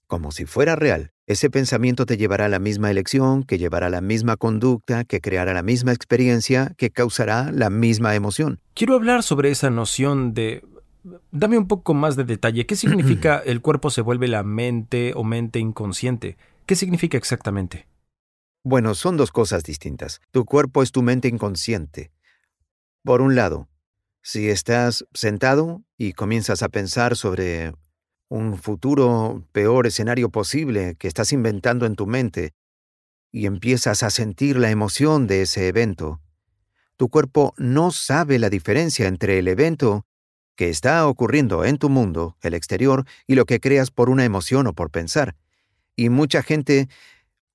como 0.06 0.30
si 0.30 0.44
fuera 0.44 0.76
real, 0.76 1.13
ese 1.26 1.48
pensamiento 1.48 2.04
te 2.04 2.18
llevará 2.18 2.46
a 2.46 2.48
la 2.48 2.58
misma 2.58 2.90
elección, 2.90 3.44
que 3.44 3.56
llevará 3.56 3.86
a 3.86 3.90
la 3.90 4.02
misma 4.02 4.36
conducta, 4.36 5.04
que 5.04 5.20
creará 5.20 5.54
la 5.54 5.62
misma 5.62 5.92
experiencia, 5.92 6.74
que 6.76 6.90
causará 6.90 7.50
la 7.50 7.70
misma 7.70 8.14
emoción. 8.14 8.60
Quiero 8.74 8.94
hablar 8.94 9.22
sobre 9.22 9.50
esa 9.50 9.70
noción 9.70 10.34
de... 10.34 10.62
Dame 11.32 11.58
un 11.58 11.66
poco 11.66 11.94
más 11.94 12.16
de 12.16 12.24
detalle. 12.24 12.66
¿Qué 12.66 12.76
significa 12.76 13.38
el 13.44 13.62
cuerpo 13.62 13.88
se 13.88 14.02
vuelve 14.02 14.28
la 14.28 14.42
mente 14.42 15.12
o 15.16 15.24
mente 15.24 15.58
inconsciente? 15.58 16.36
¿Qué 16.66 16.76
significa 16.76 17.16
exactamente? 17.16 17.86
Bueno, 18.62 18.94
son 18.94 19.16
dos 19.16 19.30
cosas 19.30 19.62
distintas. 19.62 20.20
Tu 20.30 20.44
cuerpo 20.44 20.82
es 20.82 20.92
tu 20.92 21.02
mente 21.02 21.28
inconsciente. 21.28 22.10
Por 23.02 23.20
un 23.20 23.34
lado, 23.34 23.68
si 24.22 24.48
estás 24.48 25.06
sentado 25.12 25.82
y 25.98 26.14
comienzas 26.14 26.62
a 26.62 26.70
pensar 26.70 27.16
sobre 27.16 27.74
un 28.34 28.58
futuro 28.58 29.44
peor 29.52 29.86
escenario 29.86 30.28
posible 30.28 30.96
que 30.98 31.06
estás 31.06 31.32
inventando 31.32 31.86
en 31.86 31.94
tu 31.94 32.08
mente 32.08 32.52
y 33.30 33.46
empiezas 33.46 34.02
a 34.02 34.10
sentir 34.10 34.56
la 34.56 34.70
emoción 34.70 35.28
de 35.28 35.42
ese 35.42 35.68
evento, 35.68 36.20
tu 36.96 37.08
cuerpo 37.10 37.54
no 37.58 37.92
sabe 37.92 38.40
la 38.40 38.50
diferencia 38.50 39.06
entre 39.06 39.38
el 39.38 39.46
evento 39.46 40.04
que 40.56 40.68
está 40.68 41.06
ocurriendo 41.06 41.64
en 41.64 41.78
tu 41.78 41.88
mundo, 41.88 42.36
el 42.42 42.54
exterior, 42.54 43.06
y 43.28 43.36
lo 43.36 43.44
que 43.44 43.60
creas 43.60 43.92
por 43.92 44.10
una 44.10 44.24
emoción 44.24 44.66
o 44.66 44.72
por 44.72 44.90
pensar. 44.90 45.36
Y 45.94 46.08
mucha 46.08 46.42
gente 46.42 46.88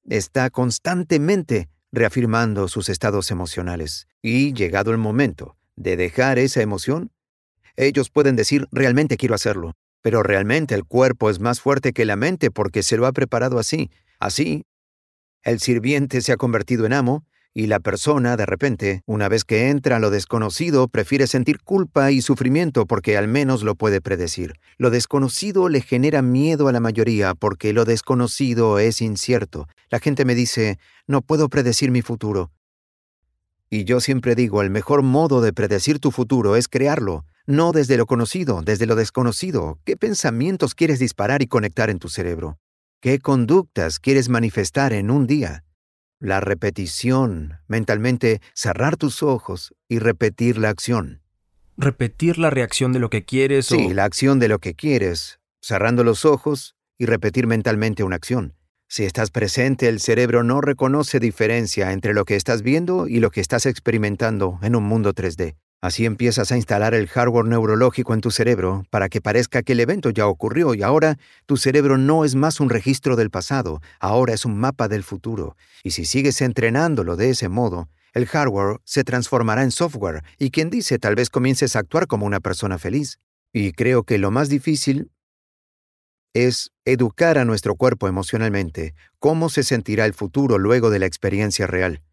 está 0.08 0.50
constantemente 0.50 1.68
reafirmando 1.92 2.70
sus 2.70 2.88
estados 2.88 3.32
emocionales. 3.32 4.08
Y 4.22 4.54
llegado 4.54 4.92
el 4.92 4.98
momento 4.98 5.58
de 5.76 5.98
dejar 5.98 6.40
esa 6.40 6.62
emoción, 6.62 7.12
ellos 7.76 8.10
pueden 8.10 8.38
decir, 8.38 8.68
realmente 8.72 9.18
quiero 9.18 9.36
hacerlo, 9.36 9.76
pero 10.02 10.24
realmente 10.24 10.76
el 10.76 10.86
cuerpo 10.86 11.30
es 11.30 11.40
más 11.40 11.62
fuerte 11.62 11.94
que 11.94 12.06
la 12.06 12.16
mente 12.16 12.52
porque 12.52 12.84
se 12.84 12.98
lo 12.98 13.06
ha 13.06 13.12
preparado 13.12 13.60
así. 13.60 13.90
Así, 14.20 14.66
el 15.44 15.60
sirviente 15.60 16.22
se 16.22 16.32
ha 16.32 16.38
convertido 16.38 16.86
en 16.86 16.94
amo 16.94 17.26
y 17.54 17.68
la 17.68 17.80
persona, 17.80 18.38
de 18.38 18.46
repente, 18.46 19.02
una 19.06 19.28
vez 19.28 19.44
que 19.44 19.70
entra 19.70 20.00
lo 20.00 20.12
desconocido, 20.12 20.88
prefiere 20.88 21.28
sentir 21.28 21.60
culpa 21.62 22.12
y 22.12 22.22
sufrimiento 22.22 22.86
porque 22.86 23.18
al 23.18 23.28
menos 23.28 23.64
lo 23.64 23.76
puede 23.76 24.02
predecir. 24.02 24.54
Lo 24.78 24.92
desconocido 24.92 25.68
le 25.68 25.82
genera 25.82 26.22
miedo 26.22 26.68
a 26.68 26.72
la 26.72 26.80
mayoría 26.80 27.34
porque 27.34 27.74
lo 27.74 27.86
desconocido 27.86 28.80
es 28.80 29.02
incierto. 29.02 29.68
La 29.90 30.00
gente 30.00 30.26
me 30.26 30.36
dice, 30.36 30.78
no 31.08 31.22
puedo 31.22 31.50
predecir 31.50 31.92
mi 31.92 32.02
futuro. 32.02 32.52
Y 33.72 33.84
yo 33.84 34.00
siempre 34.00 34.36
digo, 34.36 34.62
el 34.62 34.70
mejor 34.70 35.04
modo 35.04 35.42
de 35.42 35.54
predecir 35.54 36.00
tu 36.00 36.12
futuro 36.12 36.56
es 36.56 36.68
crearlo, 36.68 37.26
no 37.50 37.72
desde 37.72 37.98
lo 37.98 38.06
conocido, 38.06 38.62
desde 38.62 38.86
lo 38.86 38.96
desconocido. 38.96 39.80
¿Qué 39.84 39.98
pensamientos 39.98 40.76
quieres 40.76 41.00
disparar 41.00 41.42
y 41.42 41.48
conectar 41.48 41.90
en 41.90 41.98
tu 41.98 42.08
cerebro? 42.08 42.60
¿Qué 43.02 43.18
conductas 43.18 43.98
quieres 44.00 44.30
manifestar 44.30 44.94
en 44.94 45.10
un 45.10 45.26
día? 45.26 45.64
La 46.20 46.42
repetición, 46.42 47.58
mentalmente 47.68 48.40
cerrar 48.54 48.98
tus 48.98 49.24
ojos 49.24 49.74
y 49.88 49.98
repetir 49.98 50.60
la 50.60 50.70
acción. 50.70 51.24
Repetir 51.76 52.38
la 52.38 52.52
reacción 52.52 52.94
de 52.94 53.00
lo 53.00 53.10
que 53.10 53.26
quieres. 53.26 53.66
Sí, 53.66 53.96
la 53.96 54.04
acción 54.04 54.38
de 54.38 54.48
lo 54.48 54.60
que 54.60 54.76
quieres, 54.76 55.40
cerrando 55.60 56.04
los 56.04 56.26
ojos 56.26 56.76
y 57.00 57.08
repetir 57.08 57.48
mentalmente 57.48 58.04
una 58.04 58.18
acción. 58.18 58.54
Si 58.88 59.06
estás 59.06 59.32
presente, 59.32 59.88
el 59.88 60.02
cerebro 60.02 60.44
no 60.44 60.62
reconoce 60.62 61.20
diferencia 61.20 61.94
entre 61.94 62.14
lo 62.14 62.26
que 62.26 62.36
estás 62.36 62.62
viendo 62.62 63.08
y 63.08 63.20
lo 63.20 63.32
que 63.32 63.42
estás 63.42 63.66
experimentando 63.66 64.60
en 64.62 64.76
un 64.76 64.84
mundo 64.84 65.16
3D. 65.16 65.56
Así 65.82 66.06
empiezas 66.06 66.52
a 66.52 66.58
instalar 66.58 66.94
el 66.94 67.08
hardware 67.08 67.46
neurológico 67.46 68.14
en 68.14 68.20
tu 68.20 68.32
cerebro 68.32 68.84
para 68.90 69.08
que 69.08 69.22
parezca 69.22 69.64
que 69.64 69.72
el 69.72 69.80
evento 69.80 70.10
ya 70.10 70.28
ocurrió 70.28 70.74
y 70.74 70.84
ahora 70.84 71.18
tu 71.46 71.56
cerebro 71.56 71.98
no 71.98 72.26
es 72.26 72.36
más 72.36 72.60
un 72.60 72.70
registro 72.70 73.16
del 73.16 73.30
pasado, 73.30 73.82
ahora 74.02 74.34
es 74.34 74.44
un 74.44 74.58
mapa 74.58 74.90
del 74.90 75.04
futuro. 75.04 75.56
Y 75.82 75.92
si 75.92 76.04
sigues 76.04 76.42
entrenándolo 76.42 77.16
de 77.16 77.30
ese 77.30 77.48
modo, 77.48 77.88
el 78.14 78.26
hardware 78.26 78.82
se 78.84 79.06
transformará 79.06 79.64
en 79.64 79.72
software 79.72 80.24
y 80.38 80.52
quien 80.52 80.70
dice 80.70 81.00
tal 81.00 81.16
vez 81.16 81.30
comiences 81.30 81.78
a 81.78 81.80
actuar 81.80 82.08
como 82.08 82.26
una 82.26 82.42
persona 82.42 82.78
feliz. 82.78 83.20
Y 83.54 83.72
creo 83.72 84.04
que 84.04 84.18
lo 84.18 84.32
más 84.32 84.50
difícil 84.50 85.12
es 86.34 86.72
educar 86.84 87.38
a 87.38 87.46
nuestro 87.46 87.76
cuerpo 87.76 88.10
emocionalmente, 88.10 88.96
cómo 89.18 89.48
se 89.48 89.64
sentirá 89.64 90.06
el 90.06 90.14
futuro 90.14 90.58
luego 90.58 90.90
de 90.90 91.00
la 91.00 91.06
experiencia 91.06 91.68
real. 91.68 92.04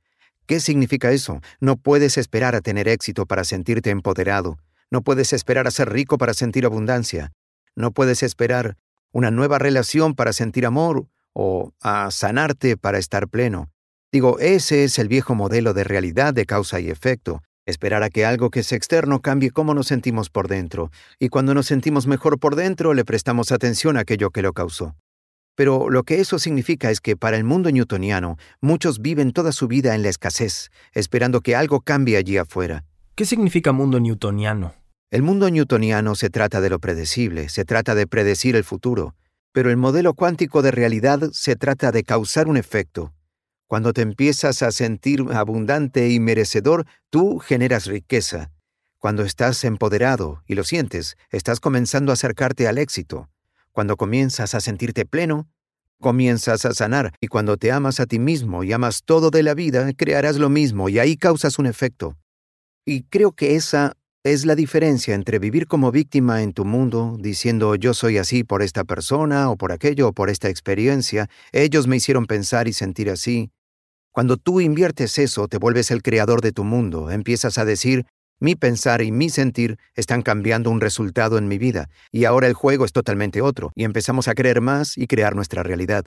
¿Qué 0.47 0.61
significa 0.61 1.11
eso? 1.11 1.41
No 1.61 1.77
puedes 1.77 2.17
esperar 2.19 2.55
a 2.55 2.61
tener 2.61 2.87
éxito 2.87 3.27
para 3.27 3.43
sentirte 3.43 3.91
empoderado. 3.91 4.59
No 4.91 5.03
puedes 5.03 5.33
esperar 5.33 5.67
a 5.67 5.73
ser 5.73 5.91
rico 5.91 6.19
para 6.19 6.35
sentir 6.35 6.65
abundancia. 6.65 7.33
No 7.75 7.91
puedes 7.91 8.23
esperar 8.23 8.77
una 9.11 9.33
nueva 9.33 9.59
relación 9.59 10.15
para 10.15 10.33
sentir 10.33 10.65
amor 10.65 11.09
o 11.33 11.73
a 11.81 12.11
sanarte 12.13 12.77
para 12.77 12.99
estar 12.99 13.29
pleno. 13.29 13.71
Digo, 14.13 14.39
ese 14.39 14.85
es 14.85 14.99
el 14.99 15.09
viejo 15.09 15.35
modelo 15.35 15.75
de 15.75 15.83
realidad 15.83 16.33
de 16.33 16.47
causa 16.47 16.79
y 16.79 16.91
efecto. 16.91 17.43
Esperar 17.67 18.05
a 18.05 18.11
que 18.11 18.25
algo 18.25 18.51
que 18.51 18.61
es 18.61 18.71
externo 18.71 19.21
cambie 19.21 19.51
cómo 19.51 19.75
nos 19.75 19.89
sentimos 19.89 20.31
por 20.31 20.47
dentro. 20.47 20.93
Y 21.19 21.29
cuando 21.29 21.55
nos 21.55 21.67
sentimos 21.67 22.07
mejor 22.07 22.39
por 22.39 22.55
dentro, 22.55 22.95
le 22.95 23.05
prestamos 23.05 23.51
atención 23.51 23.97
a 23.97 24.01
aquello 24.01 24.31
que 24.31 24.43
lo 24.43 24.53
causó. 24.53 24.95
Pero 25.57 25.91
lo 25.91 26.05
que 26.05 26.21
eso 26.21 26.39
significa 26.39 26.91
es 26.91 27.01
que 27.01 27.17
para 27.17 27.37
el 27.37 27.43
mundo 27.43 27.73
newtoniano, 27.73 28.37
muchos 28.61 29.01
viven 29.01 29.33
toda 29.33 29.51
su 29.51 29.67
vida 29.67 29.95
en 29.95 30.03
la 30.03 30.11
escasez, 30.11 30.71
esperando 30.93 31.41
que 31.41 31.57
algo 31.57 31.81
cambie 31.81 32.17
allí 32.17 32.37
afuera. 32.37 32.85
¿Qué 33.17 33.25
significa 33.25 33.73
mundo 33.73 33.99
newtoniano? 33.99 34.75
El 35.11 35.23
mundo 35.23 35.51
newtoniano 35.51 36.15
se 36.15 36.29
trata 36.29 36.61
de 36.61 36.69
lo 36.69 36.79
predecible, 36.79 37.49
se 37.49 37.65
trata 37.65 37.95
de 37.95 38.07
predecir 38.07 38.55
el 38.55 38.65
futuro, 38.65 39.15
pero 39.53 39.71
el 39.71 39.79
modelo 39.79 40.13
cuántico 40.13 40.61
de 40.61 40.73
realidad 40.73 41.31
se 41.33 41.57
trata 41.57 41.91
de 41.91 42.05
causar 42.05 42.49
un 42.49 42.59
efecto. 42.59 43.15
Cuando 43.67 43.95
te 43.95 44.03
empiezas 44.03 44.63
a 44.63 44.71
sentir 44.71 45.25
abundante 45.33 46.11
y 46.11 46.21
merecedor, 46.21 46.87
tú 47.09 47.39
generas 47.39 47.87
riqueza. 47.87 48.51
Cuando 48.99 49.23
estás 49.23 49.65
empoderado 49.65 50.43
y 50.47 50.55
lo 50.55 50.65
sientes, 50.65 51.17
estás 51.31 51.61
comenzando 51.61 52.13
a 52.13 52.15
acercarte 52.15 52.69
al 52.69 52.77
éxito. 52.77 53.31
Cuando 53.77 53.99
comienzas 53.99 54.55
a 54.55 54.61
sentirte 54.61 55.05
pleno, 55.05 55.51
comienzas 56.01 56.65
a 56.65 56.73
sanar 56.73 57.13
y 57.21 57.27
cuando 57.27 57.59
te 57.59 57.73
amas 57.73 58.01
a 58.01 58.07
ti 58.07 58.19
mismo 58.19 58.65
y 58.65 58.73
amas 58.73 59.03
todo 59.05 59.29
de 59.29 59.43
la 59.43 59.53
vida, 59.53 59.93
crearás 59.93 60.39
lo 60.39 60.49
mismo 60.49 60.89
y 60.89 60.99
ahí 60.99 61.19
causas 61.19 61.59
un 61.59 61.67
efecto. 61.67 62.17
Y 62.87 63.03
creo 63.03 63.33
que 63.33 63.55
esa 63.55 63.93
es 64.25 64.47
la 64.47 64.55
diferencia 64.55 65.15
entre 65.15 65.39
vivir 65.39 65.67
como 65.67 65.93
víctima 65.93 66.43
en 66.43 66.55
tu 66.55 66.65
mundo, 66.65 67.19
diciendo 67.21 67.75
yo 67.75 67.93
soy 67.93 68.17
así 68.17 68.45
por 68.45 68.63
esta 68.63 68.85
persona 68.85 69.51
o 69.51 69.57
por 69.59 69.73
aquello 69.73 70.09
o 70.09 70.13
por 70.15 70.31
esta 70.31 70.49
experiencia, 70.49 71.29
ellos 71.53 71.87
me 71.87 71.97
hicieron 71.97 72.25
pensar 72.25 72.69
y 72.69 72.73
sentir 72.73 73.11
así. 73.11 73.51
Cuando 74.11 74.39
tú 74.39 74.63
inviertes 74.63 75.19
eso, 75.19 75.49
te 75.49 75.59
vuelves 75.59 75.91
el 75.91 76.03
creador 76.03 76.41
de 76.41 76.53
tu 76.53 76.65
mundo, 76.65 77.11
empiezas 77.11 77.59
a 77.59 77.67
decir 77.67 78.07
mi 78.39 78.55
pensar 78.55 79.03
y 79.03 79.13
mi 79.13 79.31
sentir 79.31 79.79
están 79.95 80.23
cambiando 80.23 80.71
un 80.71 80.81
resultado 80.81 81.39
en 81.39 81.49
mi 81.49 81.59
vida, 81.59 81.89
y 82.13 82.25
ahora 82.25 82.47
el 82.47 82.55
juego 82.55 82.85
es 82.85 82.93
totalmente 82.93 83.43
otro, 83.43 83.73
y 83.75 83.85
empezamos 83.85 84.29
a 84.29 84.35
creer 84.35 84.61
más 84.61 84.97
y 84.99 85.07
crear 85.07 85.35
nuestra 85.35 85.63
realidad. 85.63 86.05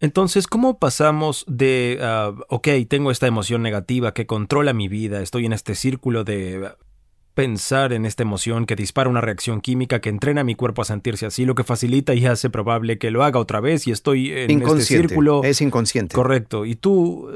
Entonces, 0.00 0.46
¿cómo 0.46 0.78
pasamos 0.78 1.44
de, 1.46 1.98
ah, 2.00 2.32
ok, 2.48 2.68
tengo 2.88 3.10
esta 3.10 3.26
emoción 3.26 3.62
negativa 3.62 4.14
que 4.14 4.26
controla 4.26 4.72
mi 4.72 4.88
vida, 4.88 5.20
estoy 5.20 5.44
en 5.46 5.52
este 5.52 5.74
círculo 5.74 6.24
de 6.24 6.72
pensar 7.34 7.92
en 7.92 8.06
esta 8.06 8.22
emoción 8.22 8.66
que 8.66 8.76
dispara 8.76 9.08
una 9.08 9.20
reacción 9.20 9.60
química 9.60 10.00
que 10.00 10.08
entrena 10.08 10.42
a 10.42 10.44
mi 10.44 10.54
cuerpo 10.54 10.82
a 10.82 10.84
sentirse 10.84 11.26
así, 11.26 11.44
lo 11.44 11.54
que 11.54 11.64
facilita 11.64 12.14
y 12.14 12.26
hace 12.26 12.50
probable 12.50 12.98
que 12.98 13.10
lo 13.10 13.24
haga 13.24 13.38
otra 13.38 13.60
vez 13.60 13.86
y 13.86 13.92
estoy 13.92 14.32
en 14.32 14.62
este 14.62 14.80
círculo. 14.82 15.42
Es 15.44 15.60
inconsciente. 15.60 16.14
Correcto. 16.14 16.66
Y 16.66 16.74
tú, 16.74 17.30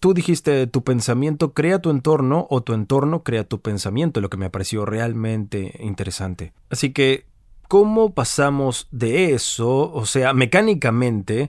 tú 0.00 0.14
dijiste, 0.14 0.66
tu 0.66 0.84
pensamiento 0.84 1.52
crea 1.52 1.80
tu 1.80 1.90
entorno 1.90 2.46
o 2.50 2.62
tu 2.62 2.74
entorno 2.74 3.22
crea 3.22 3.44
tu 3.44 3.60
pensamiento, 3.60 4.20
lo 4.20 4.30
que 4.30 4.36
me 4.36 4.50
pareció 4.50 4.84
realmente 4.84 5.78
interesante. 5.80 6.52
Así 6.70 6.92
que, 6.92 7.26
¿cómo 7.68 8.12
pasamos 8.14 8.88
de 8.90 9.32
eso, 9.32 9.92
o 9.92 10.04
sea, 10.06 10.34
mecánicamente, 10.34 11.48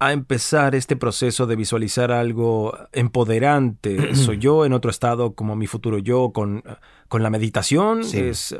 a 0.00 0.12
empezar 0.12 0.74
este 0.74 0.96
proceso 0.96 1.46
de 1.46 1.56
visualizar 1.56 2.10
algo 2.10 2.76
empoderante. 2.92 4.14
Soy 4.14 4.38
yo 4.38 4.64
en 4.64 4.72
otro 4.72 4.90
estado 4.90 5.34
como 5.34 5.54
mi 5.54 5.66
futuro 5.66 5.98
yo 5.98 6.32
con, 6.32 6.64
con 7.08 7.22
la 7.22 7.30
meditación. 7.30 8.00
Es, 8.12 8.56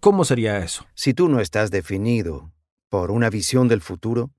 ¿Cómo 0.00 0.24
sería 0.24 0.58
eso? 0.58 0.86
Si 0.94 1.14
tú 1.14 1.28
no 1.28 1.40
estás 1.40 1.70
definido 1.70 2.52
por 2.90 3.12
una 3.12 3.30
visión 3.30 3.68
del 3.68 3.80
futuro, 3.80 4.30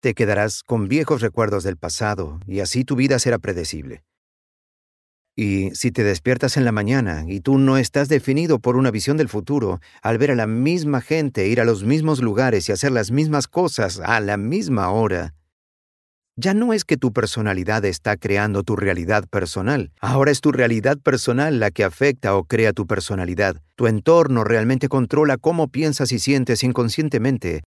te 0.00 0.14
quedarás 0.14 0.62
con 0.62 0.88
viejos 0.88 1.20
recuerdos 1.20 1.62
del 1.62 1.76
pasado 1.76 2.40
y 2.46 2.60
así 2.60 2.84
tu 2.84 2.96
vida 2.96 3.18
será 3.18 3.38
predecible. 3.38 4.02
Y 5.38 5.72
si 5.74 5.90
te 5.90 6.04
despiertas 6.04 6.56
en 6.56 6.64
la 6.64 6.72
mañana 6.72 7.26
y 7.28 7.40
tú 7.40 7.58
no 7.58 7.76
estás 7.76 8.08
definido 8.08 8.60
por 8.60 8.76
una 8.76 8.90
visión 8.90 9.18
del 9.18 9.28
futuro, 9.28 9.80
al 10.00 10.16
ver 10.16 10.30
a 10.30 10.34
la 10.34 10.46
misma 10.46 11.02
gente 11.02 11.48
ir 11.48 11.60
a 11.60 11.66
los 11.66 11.84
mismos 11.84 12.22
lugares 12.22 12.66
y 12.66 12.72
hacer 12.72 12.92
las 12.92 13.10
mismas 13.10 13.46
cosas 13.46 14.00
a 14.02 14.20
la 14.20 14.38
misma 14.38 14.88
hora, 14.90 15.34
Ya 16.38 16.52
no 16.52 16.74
es 16.74 16.84
que 16.84 16.98
tu 16.98 17.14
personalidad 17.14 17.82
está 17.86 18.18
creando 18.18 18.62
tu 18.62 18.76
realidad 18.76 19.24
personal, 19.26 19.90
ahora 20.00 20.30
es 20.30 20.42
tu 20.42 20.52
realidad 20.52 20.98
personal 20.98 21.58
la 21.58 21.70
que 21.70 21.82
afecta 21.82 22.36
o 22.36 22.44
crea 22.44 22.74
tu 22.74 22.86
personalidad. 22.86 23.62
Tu 23.74 23.86
entorno 23.86 24.44
realmente 24.44 24.90
controla 24.90 25.38
cómo 25.38 25.68
piensas 25.68 26.12
y 26.12 26.18
sientes 26.18 26.62
inconscientemente, 26.62 27.62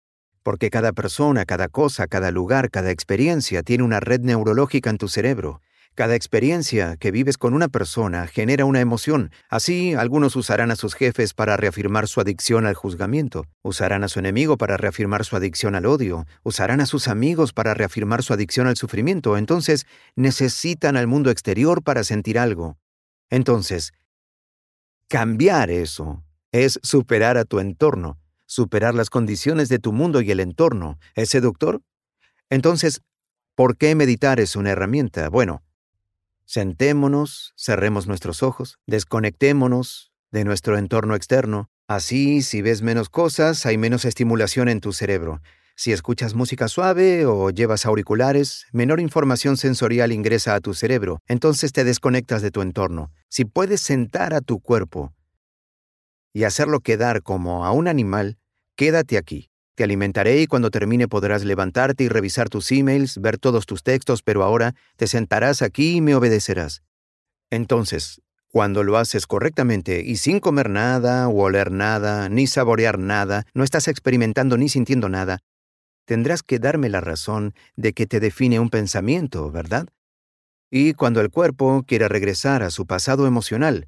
porque 0.44 0.70
cada 0.70 0.92
persona, 0.92 1.46
cada 1.46 1.70
cosa, 1.70 2.08
cada 2.08 2.30
lugar, 2.30 2.70
cada 2.70 2.92
experiencia 2.92 3.64
tiene 3.64 3.86
una 3.86 4.02
red 4.02 4.20
neurológica 4.20 4.90
en 4.90 4.98
tu 4.98 5.08
cerebro. 5.08 5.62
Cada 5.98 6.14
experiencia 6.14 6.96
que 6.96 7.10
vives 7.10 7.40
con 7.40 7.56
una 7.56 7.70
persona 7.70 8.28
genera 8.28 8.66
una 8.66 8.82
emoción. 8.82 9.32
Así, 9.50 9.96
algunos 9.96 10.36
usarán 10.36 10.70
a 10.70 10.76
sus 10.76 10.94
jefes 10.94 11.34
para 11.34 11.58
reafirmar 11.58 12.08
su 12.08 12.22
adicción 12.22 12.68
al 12.68 12.76
juzgamiento, 12.76 13.48
usarán 13.64 14.04
a 14.04 14.08
su 14.08 14.20
enemigo 14.20 14.58
para 14.58 14.78
reafirmar 14.78 15.26
su 15.26 15.36
adicción 15.36 15.74
al 15.74 15.88
odio, 15.88 16.28
usarán 16.44 16.82
a 16.82 16.86
sus 16.86 17.08
amigos 17.08 17.52
para 17.52 17.74
reafirmar 17.74 18.22
su 18.22 18.32
adicción 18.32 18.68
al 18.68 18.78
sufrimiento. 18.78 19.38
Entonces, 19.38 19.88
necesitan 20.16 20.98
al 20.98 21.08
mundo 21.08 21.32
exterior 21.32 21.82
para 21.82 22.04
sentir 22.04 22.38
algo. 22.38 22.78
Entonces, 23.32 23.92
cambiar 25.10 25.72
eso 25.72 26.24
es 26.52 26.80
superar 26.84 27.40
a 27.40 27.44
tu 27.44 27.60
entorno, 27.60 28.20
superar 28.46 28.94
las 28.94 29.10
condiciones 29.10 29.68
de 29.68 29.80
tu 29.80 29.94
mundo 29.94 30.22
y 30.22 30.30
el 30.30 30.42
entorno. 30.42 31.00
¿Es 31.16 31.30
seductor? 31.30 31.82
Entonces, 32.52 33.02
¿por 33.56 33.78
qué 33.78 33.96
meditar 33.96 34.40
es 34.40 34.56
una 34.56 34.70
herramienta? 34.70 35.30
Bueno, 35.30 35.64
Sentémonos, 36.48 37.54
cerremos 37.58 38.08
nuestros 38.08 38.42
ojos, 38.42 38.80
desconectémonos 38.88 40.14
de 40.32 40.46
nuestro 40.46 40.78
entorno 40.78 41.14
externo. 41.14 41.70
Así, 41.90 42.42
si 42.42 42.62
ves 42.62 42.82
menos 42.82 43.10
cosas, 43.10 43.66
hay 43.66 43.78
menos 43.78 44.06
estimulación 44.06 44.70
en 44.70 44.80
tu 44.80 44.94
cerebro. 44.94 45.42
Si 45.76 45.92
escuchas 45.92 46.36
música 46.36 46.70
suave 46.70 47.26
o 47.26 47.50
llevas 47.50 47.86
auriculares, 47.86 48.66
menor 48.72 49.02
información 49.02 49.58
sensorial 49.58 50.14
ingresa 50.14 50.56
a 50.56 50.62
tu 50.62 50.74
cerebro, 50.74 51.20
entonces 51.28 51.74
te 51.74 51.84
desconectas 51.84 52.42
de 52.42 52.50
tu 52.50 52.62
entorno. 52.62 53.12
Si 53.28 53.44
puedes 53.44 53.82
sentar 53.82 54.34
a 54.34 54.40
tu 54.40 54.62
cuerpo 54.62 55.14
y 56.32 56.46
hacerlo 56.46 56.80
quedar 56.80 57.24
como 57.24 57.66
a 57.66 57.72
un 57.74 57.90
animal, 57.90 58.38
quédate 58.78 59.18
aquí. 59.18 59.52
Te 59.78 59.84
alimentaré 59.84 60.42
y 60.42 60.48
cuando 60.48 60.72
termine 60.72 61.08
podrás 61.08 61.46
levantarte 61.46 62.04
y 62.04 62.08
revisar 62.10 62.50
tus 62.50 62.72
emails, 62.72 63.22
ver 63.22 63.38
todos 63.38 63.68
tus 63.68 63.84
textos, 63.84 64.24
pero 64.24 64.42
ahora 64.42 64.74
te 64.96 65.06
sentarás 65.06 65.62
aquí 65.62 65.98
y 65.98 66.02
me 66.02 66.16
obedecerás. 66.16 66.82
Entonces, 67.52 68.20
cuando 68.48 68.82
lo 68.82 68.98
haces 68.98 69.28
correctamente 69.28 70.02
y 70.04 70.16
sin 70.16 70.40
comer 70.40 70.72
nada, 70.72 71.28
o 71.28 71.44
oler 71.44 71.72
nada, 71.72 72.28
ni 72.28 72.48
saborear 72.48 72.98
nada, 72.98 73.46
no 73.54 73.64
estás 73.64 73.88
experimentando 73.88 74.58
ni 74.58 74.68
sintiendo 74.68 75.10
nada, 75.10 75.42
tendrás 76.06 76.42
que 76.42 76.58
darme 76.58 76.90
la 76.90 77.00
razón 77.00 77.54
de 77.76 77.94
que 77.94 78.08
te 78.08 78.20
define 78.20 78.60
un 78.60 78.72
pensamiento, 78.72 79.52
¿verdad? 79.52 79.88
Y 80.72 80.94
cuando 80.94 81.22
el 81.22 81.30
cuerpo 81.30 81.84
quiere 81.86 82.08
regresar 82.08 82.64
a 82.64 82.72
su 82.72 82.88
pasado 82.88 83.28
emocional, 83.28 83.88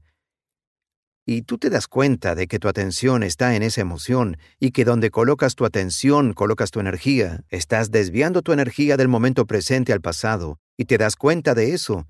y 1.32 1.44
tú 1.44 1.60
te 1.60 1.70
das 1.70 1.88
cuenta 1.88 2.34
de 2.34 2.48
que 2.48 2.58
tu 2.58 2.68
atención 2.68 3.22
está 3.22 3.56
en 3.56 3.62
esa 3.62 3.82
emoción 3.82 4.38
y 4.60 4.72
que 4.72 4.84
donde 4.84 5.12
colocas 5.12 5.54
tu 5.54 5.64
atención 5.64 6.34
colocas 6.34 6.72
tu 6.72 6.80
energía, 6.80 7.44
estás 7.50 7.92
desviando 7.92 8.42
tu 8.42 8.52
energía 8.52 8.98
del 8.98 9.10
momento 9.10 9.46
presente 9.46 9.94
al 9.94 10.02
pasado 10.02 10.58
y 10.76 10.86
te 10.86 10.98
das 10.98 11.16
cuenta 11.16 11.54
de 11.54 11.76
eso. 11.76 12.08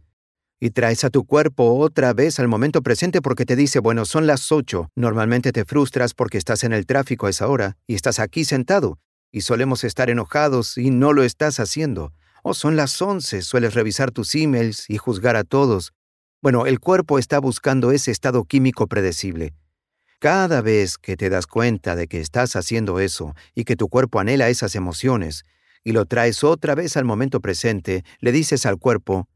Y 0.61 0.69
traes 0.69 1.03
a 1.03 1.09
tu 1.09 1.25
cuerpo 1.25 1.79
otra 1.79 2.13
vez 2.13 2.39
al 2.39 2.47
momento 2.47 2.81
presente 2.81 3.21
porque 3.21 3.45
te 3.45 3.57
dice, 3.57 3.79
bueno, 3.79 4.05
son 4.05 4.25
las 4.25 4.53
ocho. 4.53 4.87
Normalmente 4.95 5.51
te 5.51 5.65
frustras 5.65 6.13
porque 6.13 6.37
estás 6.37 6.63
en 6.63 6.71
el 6.71 6.85
tráfico 6.85 7.27
a 7.27 7.31
esa 7.31 7.49
hora 7.49 7.75
y 7.87 7.95
estás 7.95 8.19
aquí 8.19 8.45
sentado. 8.45 8.99
Y 9.33 9.41
solemos 9.41 9.83
estar 9.83 10.09
enojados 10.09 10.77
y 10.77 10.91
no 10.91 11.11
lo 11.11 11.23
estás 11.23 11.59
haciendo. 11.59 12.13
O 12.41 12.53
son 12.53 12.77
las 12.77 13.01
once, 13.01 13.41
sueles 13.41 13.73
revisar 13.73 14.11
tus 14.11 14.33
emails 14.33 14.89
y 14.89 14.95
juzgar 14.95 15.35
a 15.35 15.43
todos. 15.43 15.91
Bueno, 16.41 16.65
el 16.67 16.79
cuerpo 16.79 17.19
está 17.19 17.39
buscando 17.39 17.91
ese 17.91 18.11
estado 18.11 18.45
químico 18.45 18.87
predecible. 18.87 19.53
Cada 20.19 20.61
vez 20.61 20.97
que 20.97 21.17
te 21.17 21.29
das 21.29 21.47
cuenta 21.47 21.97
de 21.97 22.07
que 22.07 22.21
estás 22.21 22.55
haciendo 22.55 23.01
eso 23.01 23.35
y 23.55 23.65
que 23.65 23.75
tu 23.75 23.89
cuerpo 23.89 24.21
anhela 24.21 24.47
esas 24.47 24.75
emociones, 24.75 25.45
y 25.83 25.91
lo 25.91 26.05
traes 26.05 26.45
otra 26.45 26.75
vez 26.75 26.95
al 26.95 27.03
momento 27.03 27.41
presente, 27.41 28.05
le 28.21 28.31
dices 28.31 28.65
al 28.65 28.77
cuerpo 28.77 29.27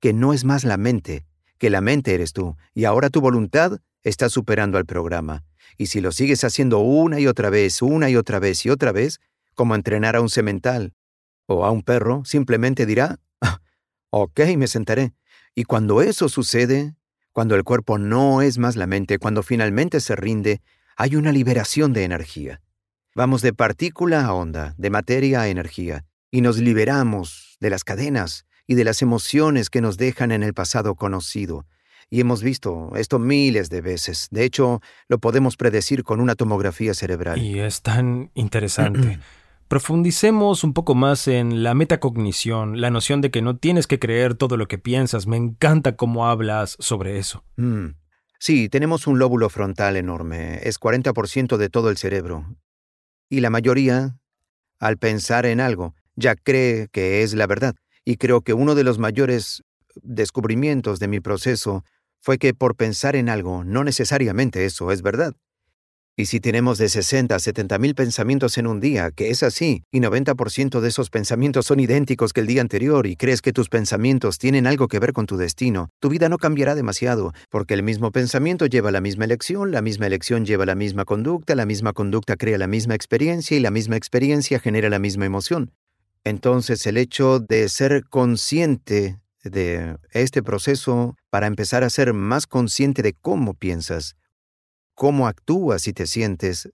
que 0.00 0.14
no 0.14 0.32
es 0.32 0.44
más 0.44 0.64
la 0.64 0.78
mente, 0.78 1.26
que 1.58 1.68
la 1.68 1.82
mente 1.82 2.14
eres 2.14 2.32
tú, 2.32 2.56
y 2.72 2.86
ahora 2.86 3.10
tu 3.10 3.20
voluntad 3.20 3.80
está 4.02 4.30
superando 4.30 4.78
al 4.78 4.86
programa. 4.86 5.44
Y 5.76 5.86
si 5.86 6.00
lo 6.00 6.12
sigues 6.12 6.44
haciendo 6.44 6.78
una 6.78 7.20
y 7.20 7.26
otra 7.26 7.50
vez, 7.50 7.82
una 7.82 8.08
y 8.08 8.16
otra 8.16 8.38
vez 8.38 8.64
y 8.64 8.70
otra 8.70 8.92
vez, 8.92 9.20
como 9.54 9.74
entrenar 9.74 10.16
a 10.16 10.22
un 10.22 10.30
semental 10.30 10.94
o 11.44 11.66
a 11.66 11.70
un 11.70 11.82
perro, 11.82 12.24
simplemente 12.24 12.86
dirá, 12.86 13.20
ah, 13.42 13.60
ok, 14.10 14.40
me 14.56 14.66
sentaré. 14.66 15.12
Y 15.54 15.64
cuando 15.64 16.00
eso 16.02 16.28
sucede, 16.28 16.94
cuando 17.32 17.54
el 17.56 17.64
cuerpo 17.64 17.98
no 17.98 18.42
es 18.42 18.58
más 18.58 18.76
la 18.76 18.86
mente, 18.86 19.18
cuando 19.18 19.42
finalmente 19.42 20.00
se 20.00 20.16
rinde, 20.16 20.62
hay 20.96 21.16
una 21.16 21.32
liberación 21.32 21.92
de 21.92 22.04
energía. 22.04 22.60
Vamos 23.14 23.42
de 23.42 23.52
partícula 23.52 24.24
a 24.24 24.32
onda, 24.32 24.74
de 24.78 24.90
materia 24.90 25.42
a 25.42 25.48
energía, 25.48 26.04
y 26.30 26.40
nos 26.40 26.58
liberamos 26.58 27.56
de 27.60 27.70
las 27.70 27.84
cadenas 27.84 28.46
y 28.66 28.74
de 28.74 28.84
las 28.84 29.02
emociones 29.02 29.68
que 29.68 29.82
nos 29.82 29.98
dejan 29.98 30.32
en 30.32 30.42
el 30.42 30.54
pasado 30.54 30.94
conocido. 30.94 31.66
Y 32.08 32.20
hemos 32.20 32.42
visto 32.42 32.92
esto 32.96 33.18
miles 33.18 33.68
de 33.68 33.80
veces. 33.80 34.28
De 34.30 34.44
hecho, 34.44 34.80
lo 35.08 35.18
podemos 35.18 35.56
predecir 35.56 36.04
con 36.04 36.20
una 36.20 36.34
tomografía 36.34 36.94
cerebral. 36.94 37.40
Y 37.40 37.60
es 37.60 37.82
tan 37.82 38.30
interesante. 38.34 39.18
Profundicemos 39.72 40.64
un 40.64 40.74
poco 40.74 40.94
más 40.94 41.26
en 41.28 41.62
la 41.62 41.72
metacognición, 41.72 42.82
la 42.82 42.90
noción 42.90 43.22
de 43.22 43.30
que 43.30 43.40
no 43.40 43.56
tienes 43.56 43.86
que 43.86 43.98
creer 43.98 44.34
todo 44.34 44.58
lo 44.58 44.68
que 44.68 44.76
piensas. 44.76 45.26
Me 45.26 45.38
encanta 45.38 45.96
cómo 45.96 46.26
hablas 46.26 46.76
sobre 46.78 47.16
eso. 47.16 47.42
Mm. 47.56 47.94
Sí, 48.38 48.68
tenemos 48.68 49.06
un 49.06 49.18
lóbulo 49.18 49.48
frontal 49.48 49.96
enorme, 49.96 50.60
es 50.68 50.78
40% 50.78 51.56
de 51.56 51.70
todo 51.70 51.88
el 51.88 51.96
cerebro. 51.96 52.54
Y 53.30 53.40
la 53.40 53.48
mayoría, 53.48 54.18
al 54.78 54.98
pensar 54.98 55.46
en 55.46 55.58
algo, 55.58 55.94
ya 56.16 56.34
cree 56.34 56.88
que 56.92 57.22
es 57.22 57.32
la 57.32 57.46
verdad. 57.46 57.74
Y 58.04 58.18
creo 58.18 58.42
que 58.42 58.52
uno 58.52 58.74
de 58.74 58.84
los 58.84 58.98
mayores 58.98 59.62
descubrimientos 60.02 60.98
de 60.98 61.08
mi 61.08 61.20
proceso 61.20 61.82
fue 62.20 62.36
que 62.36 62.52
por 62.52 62.76
pensar 62.76 63.16
en 63.16 63.30
algo, 63.30 63.64
no 63.64 63.84
necesariamente 63.84 64.66
eso 64.66 64.92
es 64.92 65.00
verdad. 65.00 65.34
Y 66.22 66.26
si 66.26 66.38
tenemos 66.38 66.78
de 66.78 66.88
60 66.88 67.34
a 67.34 67.38
70 67.40 67.78
mil 67.80 67.96
pensamientos 67.96 68.56
en 68.56 68.68
un 68.68 68.78
día, 68.78 69.10
que 69.10 69.30
es 69.30 69.42
así, 69.42 69.82
y 69.90 69.98
90% 69.98 70.78
de 70.78 70.88
esos 70.88 71.10
pensamientos 71.10 71.66
son 71.66 71.80
idénticos 71.80 72.32
que 72.32 72.42
el 72.42 72.46
día 72.46 72.60
anterior 72.60 73.08
y 73.08 73.16
crees 73.16 73.42
que 73.42 73.52
tus 73.52 73.68
pensamientos 73.68 74.38
tienen 74.38 74.68
algo 74.68 74.86
que 74.86 75.00
ver 75.00 75.12
con 75.12 75.26
tu 75.26 75.36
destino, 75.36 75.88
tu 75.98 76.08
vida 76.10 76.28
no 76.28 76.38
cambiará 76.38 76.76
demasiado, 76.76 77.32
porque 77.50 77.74
el 77.74 77.82
mismo 77.82 78.12
pensamiento 78.12 78.66
lleva 78.66 78.92
la 78.92 79.00
misma 79.00 79.24
elección, 79.24 79.72
la 79.72 79.82
misma 79.82 80.06
elección 80.06 80.46
lleva 80.46 80.64
la 80.64 80.76
misma 80.76 81.04
conducta, 81.04 81.56
la 81.56 81.66
misma 81.66 81.92
conducta 81.92 82.36
crea 82.36 82.56
la 82.56 82.68
misma 82.68 82.94
experiencia 82.94 83.56
y 83.56 83.60
la 83.60 83.72
misma 83.72 83.96
experiencia 83.96 84.60
genera 84.60 84.90
la 84.90 85.00
misma 85.00 85.26
emoción. 85.26 85.72
Entonces 86.22 86.86
el 86.86 86.98
hecho 86.98 87.40
de 87.40 87.68
ser 87.68 88.04
consciente 88.08 89.18
de 89.42 89.96
este 90.12 90.40
proceso 90.44 91.16
para 91.30 91.48
empezar 91.48 91.82
a 91.82 91.90
ser 91.90 92.12
más 92.12 92.46
consciente 92.46 93.02
de 93.02 93.12
cómo 93.12 93.54
piensas, 93.54 94.14
cómo 94.94 95.26
actúas 95.26 95.86
y 95.88 95.92
te 95.92 96.06
sientes, 96.06 96.68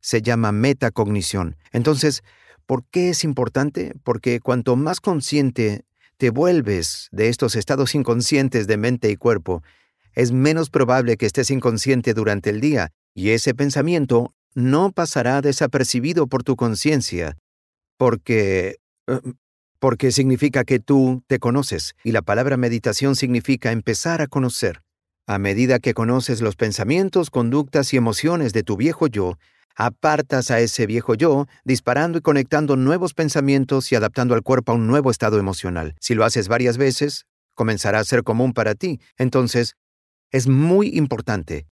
se 0.00 0.22
llama 0.22 0.52
metacognición. 0.52 1.56
Entonces, 1.72 2.22
¿por 2.66 2.84
qué 2.90 3.10
es 3.10 3.24
importante? 3.24 3.94
Porque 4.04 4.40
cuanto 4.40 4.76
más 4.76 5.00
consciente 5.00 5.84
te 6.16 6.30
vuelves 6.30 7.08
de 7.12 7.28
estos 7.28 7.56
estados 7.56 7.94
inconscientes 7.94 8.66
de 8.66 8.76
mente 8.76 9.10
y 9.10 9.16
cuerpo, 9.16 9.62
es 10.14 10.32
menos 10.32 10.70
probable 10.70 11.16
que 11.16 11.26
estés 11.26 11.50
inconsciente 11.50 12.14
durante 12.14 12.50
el 12.50 12.60
día, 12.60 12.92
y 13.14 13.30
ese 13.30 13.54
pensamiento 13.54 14.34
no 14.54 14.92
pasará 14.92 15.42
desapercibido 15.42 16.26
por 16.26 16.42
tu 16.42 16.56
conciencia, 16.56 17.36
porque... 17.96 18.76
Eh, 19.06 19.20
porque 19.78 20.10
significa 20.10 20.64
que 20.64 20.78
tú 20.78 21.22
te 21.26 21.38
conoces, 21.38 21.94
y 22.02 22.12
la 22.12 22.22
palabra 22.22 22.56
meditación 22.56 23.14
significa 23.14 23.72
empezar 23.72 24.22
a 24.22 24.26
conocer. 24.26 24.82
A 25.28 25.38
medida 25.38 25.80
que 25.80 25.92
conoces 25.92 26.40
los 26.40 26.54
pensamientos, 26.54 27.30
conductas 27.30 27.92
y 27.92 27.96
emociones 27.96 28.52
de 28.52 28.62
tu 28.62 28.76
viejo 28.76 29.08
yo, 29.08 29.38
apartas 29.74 30.52
a 30.52 30.60
ese 30.60 30.86
viejo 30.86 31.14
yo, 31.14 31.46
disparando 31.64 32.18
y 32.18 32.20
conectando 32.20 32.76
nuevos 32.76 33.12
pensamientos 33.12 33.90
y 33.90 33.96
adaptando 33.96 34.34
al 34.34 34.42
cuerpo 34.42 34.70
a 34.70 34.76
un 34.76 34.86
nuevo 34.86 35.10
estado 35.10 35.40
emocional. 35.40 35.96
Si 36.00 36.14
lo 36.14 36.24
haces 36.24 36.46
varias 36.46 36.78
veces, 36.78 37.26
comenzará 37.54 37.98
a 37.98 38.04
ser 38.04 38.22
común 38.22 38.52
para 38.52 38.76
ti. 38.76 39.00
Entonces, 39.18 39.74
es 40.30 40.46
muy 40.46 40.96
importante. 40.96 41.66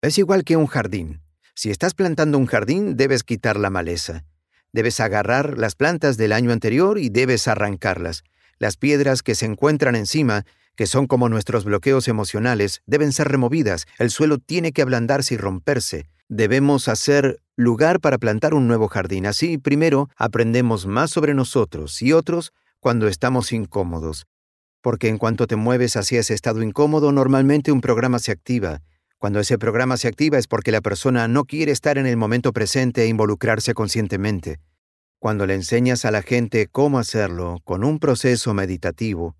Es 0.00 0.16
igual 0.16 0.42
que 0.42 0.56
un 0.56 0.66
jardín. 0.66 1.20
Si 1.54 1.70
estás 1.70 1.92
plantando 1.92 2.38
un 2.38 2.46
jardín, 2.46 2.96
debes 2.96 3.24
quitar 3.24 3.58
la 3.58 3.68
maleza. 3.68 4.24
Debes 4.72 5.00
agarrar 5.00 5.58
las 5.58 5.74
plantas 5.74 6.16
del 6.16 6.32
año 6.32 6.50
anterior 6.50 6.98
y 6.98 7.10
debes 7.10 7.46
arrancarlas. 7.46 8.24
Las 8.58 8.78
piedras 8.78 9.22
que 9.22 9.34
se 9.34 9.44
encuentran 9.44 9.96
encima 9.96 10.46
que 10.76 10.86
son 10.86 11.06
como 11.06 11.28
nuestros 11.28 11.64
bloqueos 11.64 12.08
emocionales, 12.08 12.82
deben 12.86 13.12
ser 13.12 13.28
removidas. 13.28 13.86
El 13.98 14.10
suelo 14.10 14.38
tiene 14.38 14.72
que 14.72 14.82
ablandarse 14.82 15.34
y 15.34 15.36
romperse. 15.36 16.06
debemos 16.28 16.88
hacer 16.88 17.40
lugar 17.54 18.00
para 18.00 18.18
plantar 18.18 18.54
un 18.54 18.66
nuevo 18.66 18.88
jardín. 18.88 19.26
Así, 19.26 19.58
primero, 19.58 20.08
aprendemos 20.16 20.86
más 20.86 21.10
sobre 21.10 21.34
nosotros 21.34 22.00
y 22.02 22.12
otros 22.12 22.52
cuando 22.80 23.08
estamos 23.08 23.52
incómodos. 23.52 24.26
Porque 24.80 25.08
en 25.08 25.18
cuanto 25.18 25.46
te 25.46 25.56
mueves 25.56 25.96
hacia 25.96 26.20
ese 26.20 26.34
estado 26.34 26.62
incómodo, 26.62 27.12
normalmente 27.12 27.72
un 27.72 27.80
programa 27.80 28.18
se 28.18 28.32
activa. 28.32 28.82
Cuando 29.18 29.40
ese 29.40 29.58
programa 29.58 29.96
se 29.96 30.08
activa 30.08 30.38
es 30.38 30.46
porque 30.46 30.72
la 30.72 30.80
persona 30.80 31.28
no 31.28 31.44
quiere 31.44 31.72
estar 31.72 31.96
en 31.98 32.06
el 32.06 32.16
momento 32.16 32.52
presente 32.52 33.02
e 33.02 33.06
involucrarse 33.06 33.72
conscientemente. 33.72 34.60
Cuando 35.18 35.46
le 35.46 35.54
enseñas 35.54 36.04
a 36.04 36.10
la 36.10 36.20
gente 36.20 36.66
cómo 36.66 36.98
hacerlo 36.98 37.60
con 37.64 37.84
un 37.84 37.98
proceso 37.98 38.52
meditativo, 38.52 39.34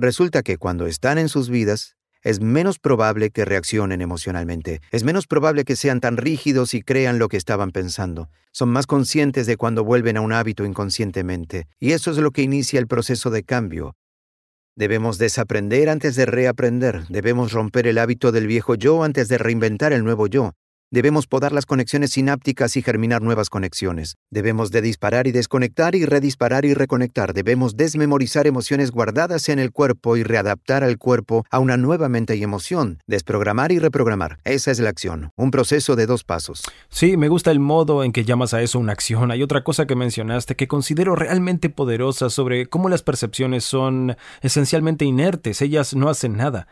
resulta 0.00 0.42
que 0.42 0.56
cuando 0.56 0.86
están 0.86 1.18
en 1.18 1.28
sus 1.28 1.48
vidas, 1.48 1.96
es 2.22 2.40
menos 2.40 2.78
probable 2.78 3.30
que 3.30 3.44
reaccionen 3.44 4.02
emocionalmente, 4.02 4.80
es 4.90 5.04
menos 5.04 5.26
probable 5.26 5.64
que 5.64 5.76
sean 5.76 6.00
tan 6.00 6.16
rígidos 6.16 6.74
y 6.74 6.82
crean 6.82 7.18
lo 7.18 7.28
que 7.28 7.36
estaban 7.36 7.70
pensando. 7.70 8.28
Son 8.52 8.68
más 8.68 8.86
conscientes 8.86 9.46
de 9.46 9.56
cuando 9.56 9.84
vuelven 9.84 10.16
a 10.16 10.20
un 10.20 10.32
hábito 10.32 10.64
inconscientemente, 10.64 11.66
y 11.78 11.92
eso 11.92 12.10
es 12.10 12.18
lo 12.18 12.30
que 12.30 12.42
inicia 12.42 12.78
el 12.78 12.86
proceso 12.86 13.30
de 13.30 13.42
cambio. 13.42 13.96
Debemos 14.76 15.18
desaprender 15.18 15.88
antes 15.88 16.14
de 16.14 16.26
reaprender, 16.26 17.06
debemos 17.08 17.52
romper 17.52 17.86
el 17.86 17.98
hábito 17.98 18.32
del 18.32 18.46
viejo 18.46 18.74
yo 18.74 19.02
antes 19.02 19.28
de 19.28 19.38
reinventar 19.38 19.92
el 19.92 20.04
nuevo 20.04 20.26
yo, 20.26 20.54
Debemos 20.92 21.28
podar 21.28 21.52
las 21.52 21.66
conexiones 21.66 22.10
sinápticas 22.10 22.76
y 22.76 22.82
germinar 22.82 23.22
nuevas 23.22 23.48
conexiones. 23.48 24.16
Debemos 24.28 24.72
de 24.72 24.82
disparar 24.82 25.28
y 25.28 25.30
desconectar 25.30 25.94
y 25.94 26.04
redisparar 26.04 26.64
y 26.64 26.74
reconectar. 26.74 27.32
Debemos 27.32 27.76
desmemorizar 27.76 28.48
emociones 28.48 28.90
guardadas 28.90 29.48
en 29.50 29.60
el 29.60 29.70
cuerpo 29.70 30.16
y 30.16 30.24
readaptar 30.24 30.82
al 30.82 30.98
cuerpo 30.98 31.44
a 31.48 31.60
una 31.60 31.76
nueva 31.76 32.08
mente 32.08 32.34
y 32.34 32.42
emoción. 32.42 32.98
Desprogramar 33.06 33.70
y 33.70 33.78
reprogramar. 33.78 34.40
Esa 34.42 34.72
es 34.72 34.80
la 34.80 34.90
acción. 34.90 35.30
Un 35.36 35.52
proceso 35.52 35.94
de 35.94 36.06
dos 36.06 36.24
pasos. 36.24 36.64
Sí, 36.88 37.16
me 37.16 37.28
gusta 37.28 37.52
el 37.52 37.60
modo 37.60 38.02
en 38.02 38.10
que 38.10 38.24
llamas 38.24 38.52
a 38.52 38.60
eso 38.60 38.80
una 38.80 38.92
acción. 38.92 39.30
Hay 39.30 39.44
otra 39.44 39.62
cosa 39.62 39.86
que 39.86 39.94
mencionaste 39.94 40.56
que 40.56 40.66
considero 40.66 41.14
realmente 41.14 41.70
poderosa 41.70 42.30
sobre 42.30 42.66
cómo 42.66 42.88
las 42.88 43.04
percepciones 43.04 43.62
son 43.62 44.16
esencialmente 44.40 45.04
inertes. 45.04 45.62
Ellas 45.62 45.94
no 45.94 46.08
hacen 46.08 46.36
nada. 46.36 46.66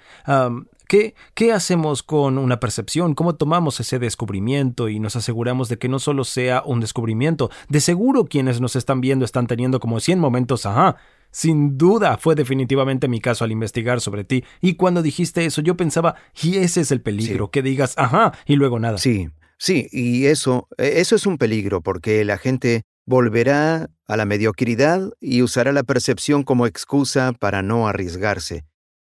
¿Qué, 0.88 1.14
¿Qué 1.34 1.52
hacemos 1.52 2.02
con 2.02 2.38
una 2.38 2.60
percepción? 2.60 3.14
¿Cómo 3.14 3.34
tomamos 3.34 3.78
ese 3.78 3.98
descubrimiento 3.98 4.88
y 4.88 4.98
nos 5.00 5.16
aseguramos 5.16 5.68
de 5.68 5.78
que 5.78 5.86
no 5.86 5.98
solo 5.98 6.24
sea 6.24 6.62
un 6.64 6.80
descubrimiento? 6.80 7.50
De 7.68 7.80
seguro 7.80 8.24
quienes 8.24 8.62
nos 8.62 8.74
están 8.74 9.02
viendo 9.02 9.26
están 9.26 9.46
teniendo 9.46 9.80
como 9.80 10.00
100 10.00 10.18
momentos, 10.18 10.64
ajá. 10.64 10.96
Sin 11.30 11.76
duda 11.76 12.16
fue 12.16 12.34
definitivamente 12.34 13.06
mi 13.06 13.20
caso 13.20 13.44
al 13.44 13.52
investigar 13.52 14.00
sobre 14.00 14.24
ti. 14.24 14.44
Y 14.62 14.76
cuando 14.76 15.02
dijiste 15.02 15.44
eso, 15.44 15.60
yo 15.60 15.76
pensaba, 15.76 16.14
y 16.42 16.56
ese 16.56 16.80
es 16.80 16.90
el 16.90 17.02
peligro, 17.02 17.50
que 17.50 17.60
digas, 17.60 17.92
ajá, 17.98 18.32
y 18.46 18.56
luego 18.56 18.78
nada. 18.78 18.96
Sí, 18.96 19.28
sí, 19.58 19.88
y 19.92 20.24
eso, 20.24 20.68
e, 20.78 21.00
eso 21.00 21.16
es 21.16 21.26
un 21.26 21.36
peligro 21.36 21.82
porque 21.82 22.24
la 22.24 22.38
gente 22.38 22.84
volverá 23.04 23.90
a 24.06 24.16
la 24.16 24.24
mediocridad 24.24 25.10
y 25.20 25.42
usará 25.42 25.72
la 25.72 25.82
percepción 25.82 26.44
como 26.44 26.66
excusa 26.66 27.34
para 27.38 27.60
no 27.60 27.88
arriesgarse. 27.88 28.64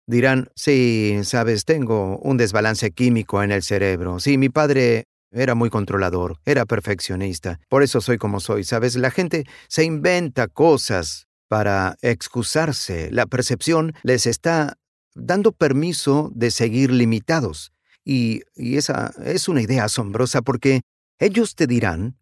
Dirán, 0.10 0.50
sí, 0.56 1.20
sabes, 1.22 1.66
tengo 1.66 2.18
un 2.24 2.38
desbalance 2.38 2.90
químico 2.90 3.44
en 3.44 3.52
el 3.52 3.62
cerebro. 3.62 4.20
Sí, 4.20 4.40
mi 4.40 4.50
padre 4.50 5.04
era 5.30 5.54
muy 5.54 5.70
controlador, 5.70 6.40
era 6.46 6.66
perfeccionista. 6.66 7.60
Por 7.70 7.84
eso 7.84 8.02
soy 8.02 8.18
como 8.18 8.40
soy, 8.40 8.64
¿sabes? 8.64 8.96
La 8.96 9.12
gente 9.12 9.44
se 9.68 9.84
inventa 9.84 10.48
cosas 10.48 11.28
para 11.48 11.96
excusarse. 12.02 13.12
La 13.12 13.28
percepción 13.28 13.94
les 14.02 14.26
está 14.26 14.80
dando 15.14 15.52
permiso 15.52 16.32
de 16.34 16.50
seguir 16.50 16.90
limitados. 16.90 17.72
Y, 18.04 18.42
y 18.56 18.78
esa 18.78 19.14
es 19.24 19.48
una 19.48 19.62
idea 19.62 19.84
asombrosa 19.84 20.42
porque 20.42 20.82
ellos 21.20 21.54
te 21.54 21.68
dirán 21.68 22.18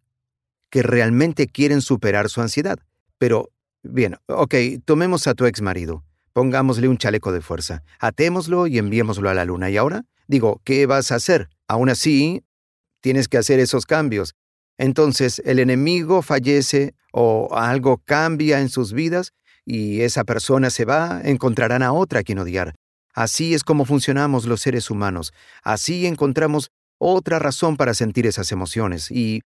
que 0.69 0.83
realmente 0.83 1.47
quieren 1.47 1.79
superar 1.79 2.27
su 2.27 2.41
ansiedad. 2.41 2.79
Pero, 3.17 3.49
bien, 3.81 4.17
ok, 4.25 4.55
tomemos 4.83 5.25
a 5.27 5.35
tu 5.35 5.45
ex 5.45 5.61
marido. 5.61 6.03
Pongámosle 6.37 6.87
un 6.87 6.99
chaleco 6.99 7.31
de 7.31 7.41
fuerza, 7.41 7.81
atémoslo 7.97 8.67
y 8.67 8.77
enviémoslo 8.77 9.27
a 9.27 9.33
la 9.33 9.43
luna. 9.43 9.71
¿Y 9.71 9.77
ahora? 9.77 10.05
Digo, 10.27 10.61
¿qué 10.63 10.85
vas 10.85 11.11
a 11.11 11.15
hacer? 11.15 11.49
Aún 11.67 11.89
así, 11.89 12.43
tienes 13.01 13.27
que 13.27 13.39
hacer 13.39 13.59
esos 13.59 13.87
cambios. 13.87 14.35
Entonces, 14.77 15.41
el 15.45 15.57
enemigo 15.57 16.21
fallece 16.21 16.93
o 17.11 17.49
algo 17.55 18.03
cambia 18.05 18.61
en 18.61 18.69
sus 18.69 18.93
vidas 18.93 19.33
y 19.65 20.01
esa 20.01 20.25
persona 20.25 20.69
se 20.69 20.85
va, 20.85 21.21
encontrarán 21.23 21.81
a 21.81 21.91
otra 21.91 22.19
a 22.19 22.23
quien 22.23 22.37
odiar. 22.37 22.75
Así 23.15 23.55
es 23.55 23.63
como 23.63 23.85
funcionamos 23.85 24.45
los 24.45 24.61
seres 24.61 24.91
humanos. 24.91 25.33
Así 25.63 26.05
encontramos 26.05 26.69
otra 26.99 27.39
razón 27.39 27.77
para 27.77 27.95
sentir 27.95 28.27
esas 28.27 28.51
emociones. 28.51 29.09
Y 29.09 29.41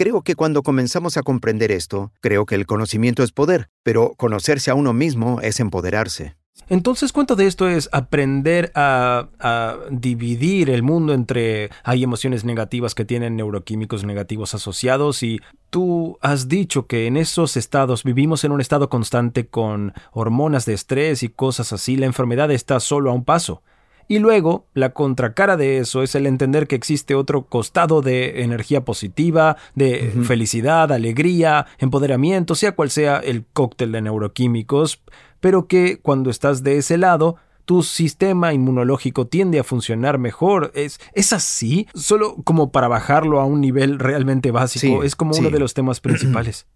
Creo 0.00 0.22
que 0.22 0.34
cuando 0.34 0.62
comenzamos 0.62 1.18
a 1.18 1.22
comprender 1.22 1.70
esto, 1.70 2.10
creo 2.22 2.46
que 2.46 2.54
el 2.54 2.64
conocimiento 2.64 3.22
es 3.22 3.32
poder, 3.32 3.68
pero 3.82 4.14
conocerse 4.16 4.70
a 4.70 4.74
uno 4.74 4.94
mismo 4.94 5.42
es 5.42 5.60
empoderarse. 5.60 6.36
Entonces, 6.70 7.12
¿cuánto 7.12 7.36
de 7.36 7.46
esto 7.46 7.68
es 7.68 7.90
aprender 7.92 8.72
a, 8.74 9.28
a, 9.38 9.76
dividir 9.90 10.70
el 10.70 10.82
mundo 10.82 11.12
entre 11.12 11.68
hay 11.84 12.02
emociones 12.02 12.46
negativas 12.46 12.94
que 12.94 13.04
tienen 13.04 13.36
neuroquímicos 13.36 14.02
negativos 14.02 14.54
asociados 14.54 15.22
y 15.22 15.38
tú 15.68 16.16
has 16.22 16.48
dicho 16.48 16.86
que 16.86 17.06
en 17.06 17.18
esos 17.18 17.58
estados 17.58 18.02
vivimos 18.02 18.42
en 18.44 18.52
un 18.52 18.62
estado 18.62 18.88
constante 18.88 19.48
con 19.48 19.92
hormonas 20.12 20.64
de 20.64 20.72
estrés 20.72 21.22
y 21.22 21.28
cosas 21.28 21.74
así, 21.74 21.98
la 21.98 22.06
enfermedad 22.06 22.50
está 22.50 22.80
solo 22.80 23.10
a 23.10 23.12
un 23.12 23.26
paso. 23.26 23.62
Y 24.10 24.18
luego, 24.18 24.66
la 24.74 24.92
contracara 24.92 25.56
de 25.56 25.78
eso 25.78 26.02
es 26.02 26.16
el 26.16 26.26
entender 26.26 26.66
que 26.66 26.74
existe 26.74 27.14
otro 27.14 27.46
costado 27.46 28.02
de 28.02 28.42
energía 28.42 28.84
positiva, 28.84 29.56
de 29.76 30.12
felicidad, 30.24 30.90
alegría, 30.90 31.68
empoderamiento, 31.78 32.56
sea 32.56 32.72
cual 32.72 32.90
sea 32.90 33.18
el 33.18 33.44
cóctel 33.52 33.92
de 33.92 34.02
neuroquímicos, 34.02 35.00
pero 35.38 35.68
que 35.68 36.00
cuando 36.00 36.28
estás 36.28 36.64
de 36.64 36.78
ese 36.78 36.98
lado, 36.98 37.36
tu 37.66 37.84
sistema 37.84 38.52
inmunológico 38.52 39.28
tiende 39.28 39.60
a 39.60 39.64
funcionar 39.64 40.18
mejor. 40.18 40.72
¿Es, 40.74 40.98
es 41.12 41.32
así? 41.32 41.86
Solo 41.94 42.34
como 42.42 42.72
para 42.72 42.88
bajarlo 42.88 43.38
a 43.38 43.44
un 43.44 43.60
nivel 43.60 44.00
realmente 44.00 44.50
básico. 44.50 45.04
es 45.04 45.14
como 45.14 45.36
uno 45.36 45.50
de 45.50 45.60
los 45.60 45.72
temas 45.72 46.00
principales. 46.00 46.66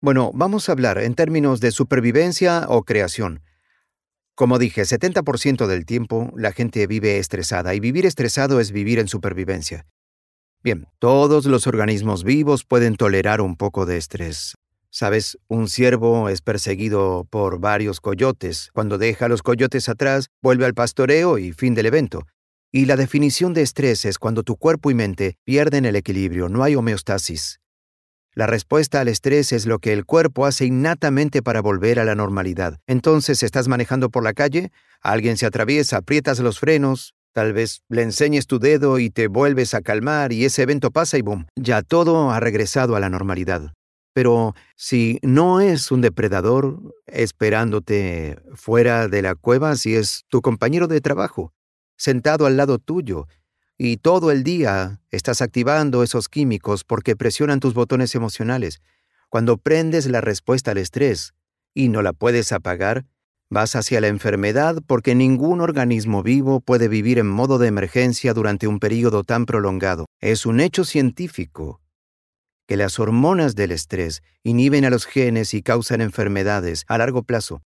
Bueno, 0.00 0.32
vamos 0.34 0.68
a 0.68 0.72
hablar 0.72 0.98
en 0.98 1.14
términos 1.14 1.60
de 1.60 1.70
supervivencia 1.70 2.66
o 2.68 2.82
creación. 2.82 3.40
Como 4.34 4.58
dije, 4.58 4.82
70% 4.82 5.66
del 5.66 5.84
tiempo 5.84 6.32
la 6.36 6.52
gente 6.52 6.86
vive 6.86 7.18
estresada 7.18 7.74
y 7.74 7.80
vivir 7.80 8.06
estresado 8.06 8.60
es 8.60 8.72
vivir 8.72 8.98
en 8.98 9.08
supervivencia. 9.08 9.86
Bien, 10.62 10.86
todos 10.98 11.46
los 11.46 11.66
organismos 11.66 12.24
vivos 12.24 12.64
pueden 12.64 12.96
tolerar 12.96 13.40
un 13.40 13.56
poco 13.56 13.84
de 13.84 13.96
estrés. 13.96 14.54
Sabes, 14.90 15.38
un 15.48 15.68
ciervo 15.68 16.28
es 16.28 16.42
perseguido 16.42 17.26
por 17.30 17.60
varios 17.60 18.00
coyotes. 18.00 18.70
Cuando 18.74 18.98
deja 18.98 19.24
a 19.24 19.28
los 19.28 19.42
coyotes 19.42 19.88
atrás, 19.88 20.28
vuelve 20.42 20.66
al 20.66 20.74
pastoreo 20.74 21.38
y 21.38 21.52
fin 21.52 21.74
del 21.74 21.86
evento. 21.86 22.26
Y 22.70 22.84
la 22.84 22.96
definición 22.96 23.54
de 23.54 23.62
estrés 23.62 24.04
es 24.04 24.18
cuando 24.18 24.42
tu 24.42 24.56
cuerpo 24.56 24.90
y 24.90 24.94
mente 24.94 25.36
pierden 25.44 25.84
el 25.84 25.96
equilibrio, 25.96 26.48
no 26.48 26.62
hay 26.62 26.74
homeostasis. 26.74 27.61
La 28.34 28.46
respuesta 28.46 29.00
al 29.00 29.08
estrés 29.08 29.52
es 29.52 29.66
lo 29.66 29.78
que 29.78 29.92
el 29.92 30.06
cuerpo 30.06 30.46
hace 30.46 30.64
innatamente 30.64 31.42
para 31.42 31.60
volver 31.60 32.00
a 32.00 32.04
la 32.04 32.14
normalidad. 32.14 32.78
Entonces, 32.86 33.42
estás 33.42 33.68
manejando 33.68 34.08
por 34.08 34.24
la 34.24 34.32
calle, 34.32 34.72
alguien 35.02 35.36
se 35.36 35.44
atraviesa, 35.44 35.98
aprietas 35.98 36.38
los 36.38 36.58
frenos, 36.58 37.14
tal 37.34 37.52
vez 37.52 37.82
le 37.90 38.00
enseñes 38.00 38.46
tu 38.46 38.58
dedo 38.58 38.98
y 38.98 39.10
te 39.10 39.26
vuelves 39.26 39.74
a 39.74 39.82
calmar 39.82 40.32
y 40.32 40.46
ese 40.46 40.62
evento 40.62 40.90
pasa 40.90 41.18
y 41.18 41.22
boom, 41.22 41.46
ya 41.56 41.82
todo 41.82 42.30
ha 42.30 42.40
regresado 42.40 42.96
a 42.96 43.00
la 43.00 43.10
normalidad. 43.10 43.74
Pero 44.14 44.54
si 44.76 45.18
no 45.22 45.60
es 45.60 45.90
un 45.90 46.00
depredador 46.00 46.80
esperándote 47.06 48.38
fuera 48.54 49.08
de 49.08 49.20
la 49.20 49.34
cueva, 49.34 49.76
si 49.76 49.94
es 49.94 50.24
tu 50.28 50.40
compañero 50.40 50.86
de 50.88 51.02
trabajo, 51.02 51.52
sentado 51.98 52.46
al 52.46 52.56
lado 52.56 52.78
tuyo, 52.78 53.26
y 53.78 53.96
todo 53.96 54.30
el 54.30 54.44
día 54.44 55.00
estás 55.10 55.42
activando 55.42 56.02
esos 56.02 56.28
químicos 56.28 56.84
porque 56.84 57.16
presionan 57.16 57.60
tus 57.60 57.74
botones 57.74 58.14
emocionales. 58.14 58.80
Cuando 59.28 59.56
prendes 59.56 60.06
la 60.06 60.20
respuesta 60.20 60.72
al 60.72 60.78
estrés 60.78 61.34
y 61.74 61.88
no 61.88 62.02
la 62.02 62.12
puedes 62.12 62.52
apagar, 62.52 63.06
vas 63.50 63.76
hacia 63.76 64.00
la 64.00 64.08
enfermedad 64.08 64.82
porque 64.86 65.14
ningún 65.14 65.60
organismo 65.60 66.22
vivo 66.22 66.60
puede 66.60 66.88
vivir 66.88 67.18
en 67.18 67.28
modo 67.28 67.58
de 67.58 67.68
emergencia 67.68 68.34
durante 68.34 68.66
un 68.66 68.78
periodo 68.78 69.24
tan 69.24 69.46
prolongado. 69.46 70.06
Es 70.20 70.46
un 70.46 70.60
hecho 70.60 70.84
científico 70.84 71.80
que 72.66 72.76
las 72.76 72.98
hormonas 72.98 73.54
del 73.54 73.72
estrés 73.72 74.22
inhiben 74.42 74.84
a 74.84 74.90
los 74.90 75.04
genes 75.04 75.52
y 75.54 75.62
causan 75.62 76.00
enfermedades 76.00 76.84
a 76.88 76.98
largo 76.98 77.22
plazo. 77.22 77.62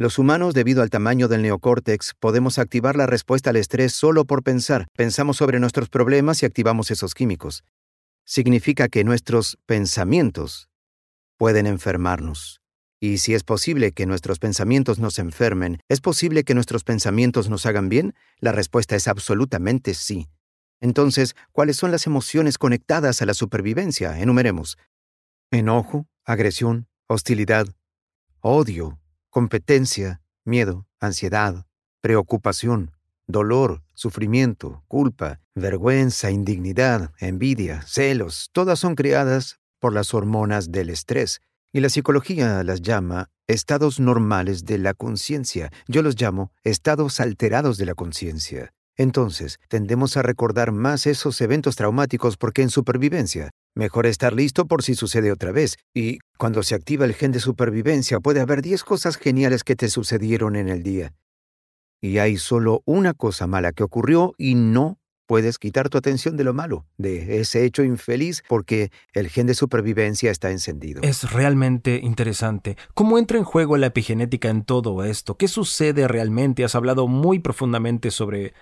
Los 0.00 0.18
humanos, 0.18 0.54
debido 0.54 0.80
al 0.80 0.88
tamaño 0.88 1.28
del 1.28 1.42
neocórtex, 1.42 2.14
podemos 2.18 2.58
activar 2.58 2.96
la 2.96 3.04
respuesta 3.04 3.50
al 3.50 3.56
estrés 3.56 3.92
solo 3.92 4.24
por 4.24 4.42
pensar. 4.42 4.86
Pensamos 4.96 5.36
sobre 5.36 5.60
nuestros 5.60 5.90
problemas 5.90 6.42
y 6.42 6.46
activamos 6.46 6.90
esos 6.90 7.12
químicos. 7.12 7.64
Significa 8.24 8.88
que 8.88 9.04
nuestros 9.04 9.58
pensamientos 9.66 10.70
pueden 11.36 11.66
enfermarnos. 11.66 12.62
Y 12.98 13.18
si 13.18 13.34
es 13.34 13.44
posible 13.44 13.92
que 13.92 14.06
nuestros 14.06 14.38
pensamientos 14.38 14.98
nos 14.98 15.18
enfermen, 15.18 15.82
¿es 15.90 16.00
posible 16.00 16.44
que 16.44 16.54
nuestros 16.54 16.82
pensamientos 16.82 17.50
nos 17.50 17.66
hagan 17.66 17.90
bien? 17.90 18.14
La 18.38 18.52
respuesta 18.52 18.96
es 18.96 19.06
absolutamente 19.06 19.92
sí. 19.92 20.30
Entonces, 20.80 21.36
¿cuáles 21.52 21.76
son 21.76 21.90
las 21.90 22.06
emociones 22.06 22.56
conectadas 22.56 23.20
a 23.20 23.26
la 23.26 23.34
supervivencia? 23.34 24.18
Enumeremos. 24.18 24.78
Enojo, 25.50 26.06
agresión, 26.24 26.88
hostilidad, 27.06 27.66
odio, 28.40 28.99
competencia, 29.30 30.20
miedo, 30.44 30.86
ansiedad, 31.00 31.66
preocupación, 32.00 32.92
dolor, 33.26 33.82
sufrimiento, 33.94 34.82
culpa, 34.88 35.40
vergüenza, 35.54 36.30
indignidad, 36.30 37.12
envidia, 37.18 37.82
celos, 37.82 38.50
todas 38.52 38.78
son 38.78 38.94
creadas 38.94 39.60
por 39.78 39.92
las 39.92 40.12
hormonas 40.14 40.72
del 40.72 40.90
estrés, 40.90 41.40
y 41.72 41.80
la 41.80 41.88
psicología 41.88 42.62
las 42.64 42.82
llama 42.82 43.30
estados 43.46 44.00
normales 44.00 44.64
de 44.64 44.78
la 44.78 44.94
conciencia. 44.94 45.70
Yo 45.86 46.02
los 46.02 46.20
llamo 46.20 46.52
estados 46.64 47.20
alterados 47.20 47.78
de 47.78 47.86
la 47.86 47.94
conciencia. 47.94 48.72
Entonces, 48.96 49.58
tendemos 49.68 50.16
a 50.16 50.22
recordar 50.22 50.72
más 50.72 51.06
esos 51.06 51.40
eventos 51.40 51.76
traumáticos 51.76 52.36
porque 52.36 52.62
en 52.62 52.70
supervivencia, 52.70 53.50
mejor 53.74 54.06
estar 54.06 54.32
listo 54.32 54.66
por 54.66 54.82
si 54.82 54.94
sucede 54.94 55.32
otra 55.32 55.52
vez. 55.52 55.78
Y 55.94 56.18
cuando 56.38 56.62
se 56.62 56.74
activa 56.74 57.04
el 57.04 57.14
gen 57.14 57.32
de 57.32 57.40
supervivencia, 57.40 58.20
puede 58.20 58.40
haber 58.40 58.62
10 58.62 58.84
cosas 58.84 59.16
geniales 59.16 59.64
que 59.64 59.76
te 59.76 59.88
sucedieron 59.88 60.56
en 60.56 60.68
el 60.68 60.82
día. 60.82 61.14
Y 62.00 62.18
hay 62.18 62.36
solo 62.36 62.82
una 62.84 63.12
cosa 63.12 63.46
mala 63.46 63.72
que 63.72 63.82
ocurrió 63.82 64.34
y 64.38 64.54
no 64.54 64.99
puedes 65.30 65.60
quitar 65.60 65.88
tu 65.90 65.96
atención 65.96 66.36
de 66.36 66.42
lo 66.42 66.54
malo, 66.54 66.86
de 66.98 67.38
ese 67.38 67.64
hecho 67.64 67.84
infeliz, 67.84 68.42
porque 68.48 68.90
el 69.12 69.28
gen 69.28 69.46
de 69.46 69.54
supervivencia 69.54 70.28
está 70.32 70.50
encendido. 70.50 71.02
Es 71.04 71.30
realmente 71.30 72.00
interesante. 72.02 72.76
¿Cómo 72.94 73.16
entra 73.16 73.38
en 73.38 73.44
juego 73.44 73.76
la 73.76 73.86
epigenética 73.86 74.48
en 74.48 74.64
todo 74.64 75.04
esto? 75.04 75.36
¿Qué 75.36 75.46
sucede 75.46 76.08
realmente? 76.08 76.64
Has 76.64 76.74
hablado 76.74 77.06
muy 77.06 77.38
profundamente 77.38 78.10
sobre 78.10 78.54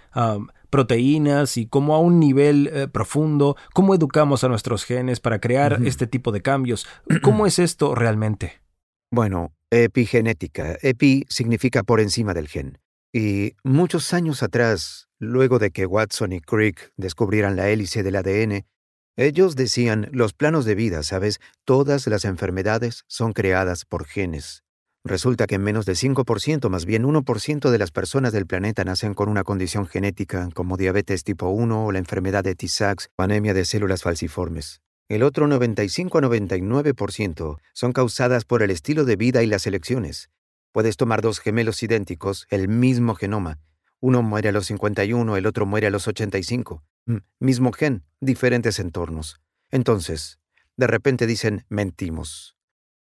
proteínas 0.68 1.56
y 1.56 1.64
cómo 1.64 1.94
a 1.94 2.00
un 2.00 2.20
nivel 2.20 2.66
eh, 2.70 2.86
profundo, 2.86 3.56
cómo 3.72 3.94
educamos 3.94 4.44
a 4.44 4.48
nuestros 4.48 4.84
genes 4.84 5.20
para 5.20 5.40
crear 5.40 5.80
este 5.86 6.06
tipo 6.06 6.32
de 6.32 6.42
cambios. 6.42 6.86
¿Cómo 7.22 7.46
es 7.46 7.58
esto 7.58 7.94
realmente? 7.94 8.60
Bueno, 9.10 9.54
epigenética. 9.70 10.76
Epi 10.82 11.24
significa 11.30 11.82
por 11.82 11.98
encima 11.98 12.34
del 12.34 12.46
gen. 12.46 12.78
Y 13.10 13.54
muchos 13.64 14.12
años 14.12 14.42
atrás, 14.42 15.07
Luego 15.20 15.58
de 15.58 15.72
que 15.72 15.84
Watson 15.84 16.32
y 16.32 16.40
Crick 16.40 16.92
descubrieran 16.96 17.56
la 17.56 17.68
hélice 17.68 18.04
del 18.04 18.14
ADN, 18.14 18.66
ellos 19.16 19.56
decían, 19.56 20.08
los 20.12 20.32
planos 20.32 20.64
de 20.64 20.76
vida, 20.76 21.02
¿sabes? 21.02 21.40
Todas 21.64 22.06
las 22.06 22.24
enfermedades 22.24 23.02
son 23.08 23.32
creadas 23.32 23.84
por 23.84 24.04
genes. 24.04 24.62
Resulta 25.04 25.48
que 25.48 25.58
menos 25.58 25.86
de 25.86 25.94
5%, 25.94 26.68
más 26.68 26.84
bien 26.84 27.02
1% 27.04 27.70
de 27.70 27.78
las 27.78 27.90
personas 27.90 28.32
del 28.32 28.46
planeta 28.46 28.84
nacen 28.84 29.14
con 29.14 29.28
una 29.28 29.42
condición 29.42 29.86
genética 29.86 30.48
como 30.54 30.76
diabetes 30.76 31.24
tipo 31.24 31.48
1 31.48 31.86
o 31.86 31.90
la 31.90 31.98
enfermedad 31.98 32.44
de 32.44 32.54
Tay-Sachs 32.54 33.10
o 33.16 33.22
anemia 33.22 33.54
de 33.54 33.64
células 33.64 34.02
falciformes. 34.02 34.82
El 35.08 35.24
otro 35.24 35.48
95 35.48 36.18
a 36.18 36.20
99% 36.20 37.58
son 37.72 37.92
causadas 37.92 38.44
por 38.44 38.62
el 38.62 38.70
estilo 38.70 39.04
de 39.04 39.16
vida 39.16 39.42
y 39.42 39.46
las 39.46 39.66
elecciones. 39.66 40.30
Puedes 40.70 40.96
tomar 40.96 41.22
dos 41.22 41.40
gemelos 41.40 41.82
idénticos, 41.82 42.46
el 42.50 42.68
mismo 42.68 43.16
genoma, 43.16 43.58
uno 44.00 44.22
muere 44.22 44.50
a 44.50 44.52
los 44.52 44.66
51, 44.66 45.36
el 45.36 45.46
otro 45.46 45.66
muere 45.66 45.88
a 45.88 45.90
los 45.90 46.06
85. 46.08 46.84
Mismo 47.40 47.72
gen, 47.72 48.04
diferentes 48.20 48.78
entornos. 48.78 49.40
Entonces, 49.70 50.38
de 50.76 50.86
repente 50.86 51.26
dicen, 51.26 51.64
mentimos. 51.68 52.56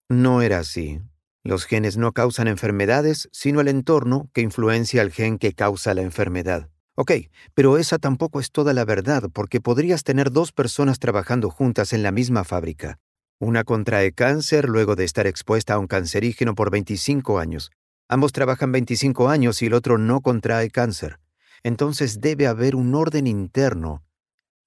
No 0.09 0.43
era 0.43 0.59
así. 0.59 1.01
Los 1.45 1.65
genes 1.65 1.97
no 1.97 2.13
causan 2.13 2.49
enfermedades, 2.49 3.29
sino 3.33 3.61
el 3.61 3.69
entorno 3.69 4.29
que 4.33 4.41
influencia 4.41 5.03
al 5.03 5.11
gen 5.11 5.39
que 5.39 5.53
causa 5.53 5.95
la 5.95 6.03
enfermedad. 6.03 6.69
Ok, 6.97 7.13
pero 7.55 7.79
esa 7.79 7.99
tampoco 7.99 8.41
es 8.41 8.51
toda 8.51 8.75
la 8.75 8.85
verdad, 8.85 9.31
porque 9.33 9.61
podrías 9.61 10.03
tener 10.03 10.31
dos 10.31 10.53
personas 10.53 10.99
trabajando 10.99 11.49
juntas 11.49 11.93
en 11.93 12.03
la 12.03 12.11
misma 12.11 12.45
fábrica. 12.45 12.99
Una 13.39 13.65
contrae 13.65 14.13
cáncer 14.13 14.69
luego 14.69 14.97
de 14.97 15.05
estar 15.05 15.27
expuesta 15.27 15.75
a 15.75 15.79
un 15.79 15.87
cancerígeno 15.87 16.55
por 16.55 16.71
25 16.71 17.39
años, 17.39 17.71
Ambos 18.13 18.33
trabajan 18.33 18.73
25 18.73 19.29
años 19.29 19.63
y 19.63 19.67
el 19.67 19.73
otro 19.73 19.97
no 19.97 20.21
contrae 20.21 20.69
cáncer. 20.69 21.21
Entonces 21.63 22.21
debe 22.21 22.49
haber 22.49 22.75
un 22.75 22.93
orden 22.97 23.29
interno 23.29 24.03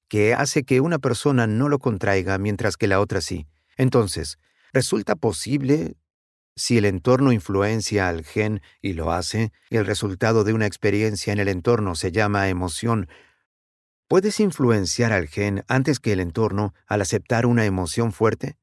que 0.08 0.34
hace 0.34 0.63
que 0.63 0.79
una 0.79 0.97
persona 0.97 1.45
no 1.45 1.67
lo 1.67 1.77
contraiga 1.77 2.38
mientras 2.38 2.77
que 2.77 2.88
la 2.88 3.01
otra 3.01 3.19
sí. 3.19 3.45
Entonces, 3.75 4.39
¿resulta 4.71 5.17
posible 5.17 5.97
si 6.56 6.77
el 6.77 6.86
entorno 6.86 7.34
influencia 7.34 8.08
al 8.08 8.23
gen 8.23 8.62
y 8.82 8.93
lo 8.93 9.12
hace, 9.12 9.51
y 9.69 9.75
el 9.75 9.86
resultado 9.86 10.45
de 10.45 10.53
una 10.53 10.65
experiencia 10.65 11.34
en 11.34 11.39
el 11.39 11.49
entorno 11.49 11.95
se 11.95 12.13
llama 12.13 12.47
emoción, 12.47 13.10
¿puedes 14.08 14.39
influenciar 14.39 15.12
al 15.12 15.27
gen 15.27 15.65
antes 15.67 15.99
que 15.99 16.13
el 16.13 16.21
entorno 16.21 16.73
al 16.88 17.01
aceptar 17.01 17.45
una 17.45 17.65
emoción 17.65 18.13
fuerte? 18.13 18.56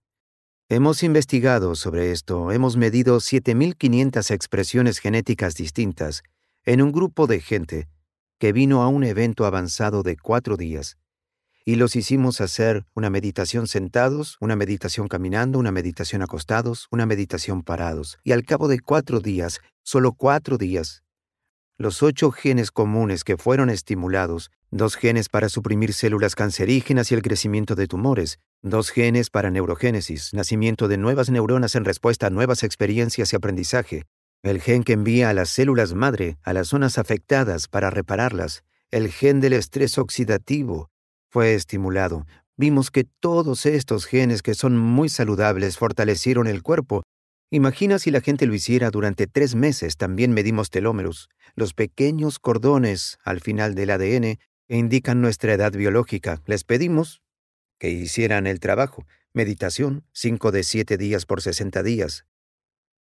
Hemos 0.73 1.03
investigado 1.03 1.75
sobre 1.75 2.13
esto, 2.13 2.53
hemos 2.53 2.77
medido 2.77 3.17
7.500 3.17 4.31
expresiones 4.31 5.01
genéticas 5.01 5.57
distintas 5.57 6.23
en 6.65 6.81
un 6.81 6.93
grupo 6.93 7.27
de 7.27 7.41
gente 7.41 7.89
que 8.39 8.53
vino 8.53 8.81
a 8.85 8.87
un 8.87 9.03
evento 9.03 9.47
avanzado 9.47 10.05
de 10.05 10.17
cuatro 10.17 10.57
días, 10.57 10.97
y 11.65 11.75
los 11.75 11.97
hicimos 11.97 12.41
hacer 12.41 12.87
una 12.95 13.11
meditación 13.11 13.67
sentados, 13.67 14.37
una 14.39 14.55
meditación 14.55 15.09
caminando, 15.09 15.59
una 15.59 15.73
meditación 15.73 16.23
acostados, 16.23 16.87
una 16.93 17.05
meditación 17.05 17.65
parados, 17.65 18.21
y 18.23 18.31
al 18.31 18.45
cabo 18.45 18.69
de 18.69 18.79
cuatro 18.79 19.19
días, 19.19 19.59
solo 19.83 20.13
cuatro 20.13 20.57
días, 20.57 21.03
los 21.79 22.01
ocho 22.05 22.31
genes 22.31 22.71
comunes 22.71 23.25
que 23.25 23.37
fueron 23.37 23.71
estimulados, 23.71 24.53
dos 24.71 24.95
genes 24.95 25.29
para 25.29 25.49
suprimir 25.49 25.95
células 25.95 26.37
cancerígenas 26.37 27.11
y 27.11 27.17
el 27.17 27.23
crecimiento 27.23 27.75
de 27.75 27.89
tumores, 27.89 28.39
dos 28.63 28.91
genes 28.91 29.31
para 29.31 29.51
neurogénesis, 29.51 30.35
nacimiento 30.35 30.89
de 30.89 30.99
nuevas 30.99 31.31
neuronas 31.31 31.75
en 31.75 31.85
respuesta 31.85 32.27
a 32.27 32.31
nuevas 32.31 32.63
experiencias 32.63 33.33
y 33.33 33.37
aprendizaje, 33.37 34.05
el 34.43 34.61
gen 34.61 34.85
que 34.85 34.93
envía 34.93 35.31
a 35.31 35.35
las 35.35 35.51
células 35.51 35.95
madre 35.95 36.39
a 36.43 36.53
las 36.53 36.69
zonas 36.69 36.99
afectadas 36.99 37.69
para 37.69 37.91
repararlas, 37.91 38.65
el 38.91 39.11
gen 39.11 39.41
del 39.41 39.53
estrés 39.53 39.99
oxidativo, 39.99 40.91
fue 41.29 41.55
estimulado. 41.55 42.27
Vimos 42.57 42.91
que 42.91 43.05
todos 43.05 43.67
estos 43.67 44.05
genes 44.07 44.43
que 44.43 44.55
son 44.55 44.77
muy 44.77 45.09
saludables 45.09 45.79
fortalecieron 45.79 46.47
el 46.47 46.63
cuerpo 46.63 47.03
Imagina 47.53 47.99
si 47.99 48.13
la 48.13 48.21
gente 48.21 48.47
lo 48.47 48.55
hiciera 48.55 48.93
durante 48.93 49.27
tres 49.27 49.57
meses. 49.57 49.97
También 49.97 50.33
medimos 50.33 50.71
telómeros, 50.71 51.29
los 51.57 51.75
pequeños 51.75 52.39
cordones 52.39 53.19
al 53.25 53.41
final 53.41 53.75
del 53.75 53.91
ADN 53.91 54.39
que 54.69 54.77
indican 54.77 55.21
nuestra 55.21 55.55
edad 55.55 55.73
biológica. 55.73 56.41
Les 56.47 56.63
pedimos 56.63 57.23
que 57.81 57.91
hicieran 57.91 58.47
el 58.47 58.61
trabajo. 58.61 59.05
Meditación, 59.33 60.05
5 60.13 60.53
de 60.53 60.63
7 60.63 60.97
días 60.97 61.27
por 61.27 61.43
60 61.43 61.83
días. 61.83 62.27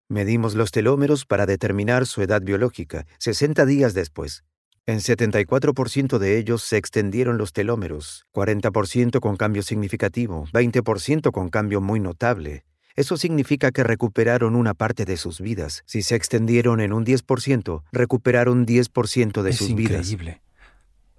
Medimos 0.08 0.54
los 0.54 0.70
telómeros 0.70 1.26
para 1.26 1.48
determinar 1.48 2.06
su 2.06 2.22
edad 2.22 2.44
biológica, 2.44 3.08
60 3.18 3.66
días 3.66 3.96
después. 3.96 4.44
En 4.86 5.00
74% 5.00 6.20
de 6.20 6.38
ellos 6.38 6.62
se 6.62 6.78
extendieron 6.78 7.40
los 7.40 7.54
telómeros, 7.54 8.28
40% 8.32 9.20
con 9.20 9.36
cambio 9.36 9.64
significativo, 9.64 10.46
20% 10.54 11.32
con 11.32 11.50
cambio 11.50 11.82
muy 11.82 12.00
notable, 12.00 12.66
eso 12.96 13.18
significa 13.18 13.72
que 13.72 13.84
recuperaron 13.84 14.56
una 14.56 14.74
parte 14.74 15.04
de 15.04 15.18
sus 15.18 15.42
vidas. 15.42 15.84
Si 15.86 16.02
se 16.02 16.16
extendieron 16.16 16.80
en 16.80 16.94
un 16.94 17.06
10%, 17.06 17.84
recuperaron 17.92 18.66
10% 18.66 19.42
de 19.42 19.54
sus 19.54 19.76
vidas. 19.76 20.02
Es 20.02 20.12
increíble. 20.12 20.42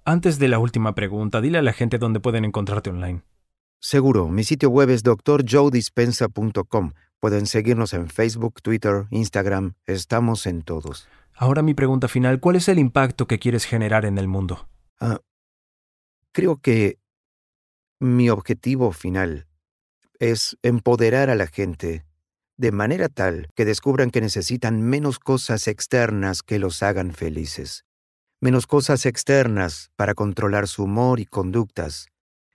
Antes 0.03 0.39
de 0.39 0.47
la 0.47 0.57
última 0.57 0.95
pregunta, 0.95 1.39
dile 1.39 1.59
a 1.59 1.61
la 1.61 1.73
gente 1.73 1.99
dónde 1.99 2.19
pueden 2.19 2.45
encontrarte 2.45 2.89
online. 2.89 3.21
Seguro, 3.79 4.27
mi 4.27 4.43
sitio 4.43 4.69
web 4.69 4.89
es 4.89 5.03
drjoedispensa.com. 5.03 6.93
Pueden 7.19 7.45
seguirnos 7.45 7.93
en 7.93 8.09
Facebook, 8.09 8.61
Twitter, 8.61 9.05
Instagram, 9.11 9.73
estamos 9.85 10.45
en 10.45 10.61
todos. 10.61 11.07
Ahora 11.33 11.61
mi 11.61 11.73
pregunta 11.73 12.07
final, 12.07 12.39
¿cuál 12.39 12.55
es 12.55 12.67
el 12.67 12.79
impacto 12.79 13.27
que 13.27 13.39
quieres 13.39 13.65
generar 13.65 14.05
en 14.05 14.17
el 14.17 14.27
mundo? 14.27 14.67
Ah, 14.99 15.19
creo 16.31 16.57
que 16.57 16.99
mi 17.99 18.29
objetivo 18.29 18.91
final 18.91 19.47
es 20.19 20.57
empoderar 20.63 21.29
a 21.29 21.35
la 21.35 21.47
gente 21.47 22.05
de 22.57 22.71
manera 22.71 23.07
tal 23.07 23.49
que 23.55 23.65
descubran 23.65 24.09
que 24.09 24.21
necesitan 24.21 24.81
menos 24.81 25.19
cosas 25.19 25.67
externas 25.67 26.41
que 26.41 26.57
los 26.57 26.81
hagan 26.81 27.13
felices, 27.13 27.85
menos 28.41 28.65
cosas 28.65 29.05
externas 29.05 29.91
para 29.95 30.15
controlar 30.15 30.67
su 30.67 30.83
humor 30.83 31.19
y 31.19 31.25
conductas, 31.25 32.07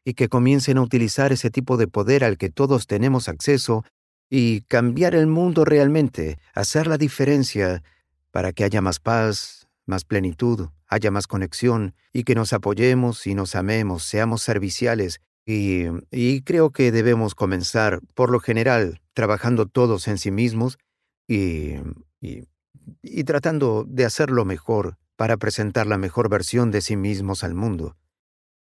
y 0.04 0.14
que 0.14 0.28
comiencen 0.28 0.78
a 0.78 0.82
utilizar 0.82 1.32
ese 1.32 1.50
tipo 1.50 1.76
de 1.76 1.88
poder 1.88 2.24
al 2.24 2.38
que 2.38 2.50
todos 2.50 2.86
tenemos 2.86 3.28
acceso 3.28 3.84
y 4.28 4.62
cambiar 4.62 5.14
el 5.14 5.26
mundo 5.26 5.64
realmente, 5.64 6.38
hacer 6.54 6.86
la 6.86 6.98
diferencia 6.98 7.82
para 8.30 8.52
que 8.52 8.64
haya 8.64 8.80
más 8.80 8.98
paz, 8.98 9.68
más 9.86 10.04
plenitud, 10.04 10.68
haya 10.88 11.10
más 11.10 11.26
conexión 11.26 11.94
y 12.12 12.24
que 12.24 12.34
nos 12.34 12.52
apoyemos 12.52 13.26
y 13.26 13.34
nos 13.34 13.54
amemos, 13.54 14.04
seamos 14.04 14.42
serviciales 14.42 15.20
y, 15.44 16.40
creo 16.42 16.70
que 16.70 16.92
debemos 16.92 17.34
comenzar, 17.34 18.00
por 18.14 18.30
lo 18.30 18.38
general, 18.38 19.00
trabajando 19.12 19.66
todos 19.66 20.06
en 20.06 20.18
sí 20.18 20.30
mismos 20.30 20.78
y, 21.26 21.74
y 22.20 23.24
tratando 23.24 23.84
de 23.86 24.04
hacerlo 24.04 24.44
mejor 24.44 24.98
para 25.16 25.36
presentar 25.36 25.86
la 25.86 25.98
mejor 25.98 26.28
versión 26.28 26.70
de 26.70 26.80
sí 26.80 26.96
mismos 26.96 27.44
al 27.44 27.54
mundo. 27.54 27.96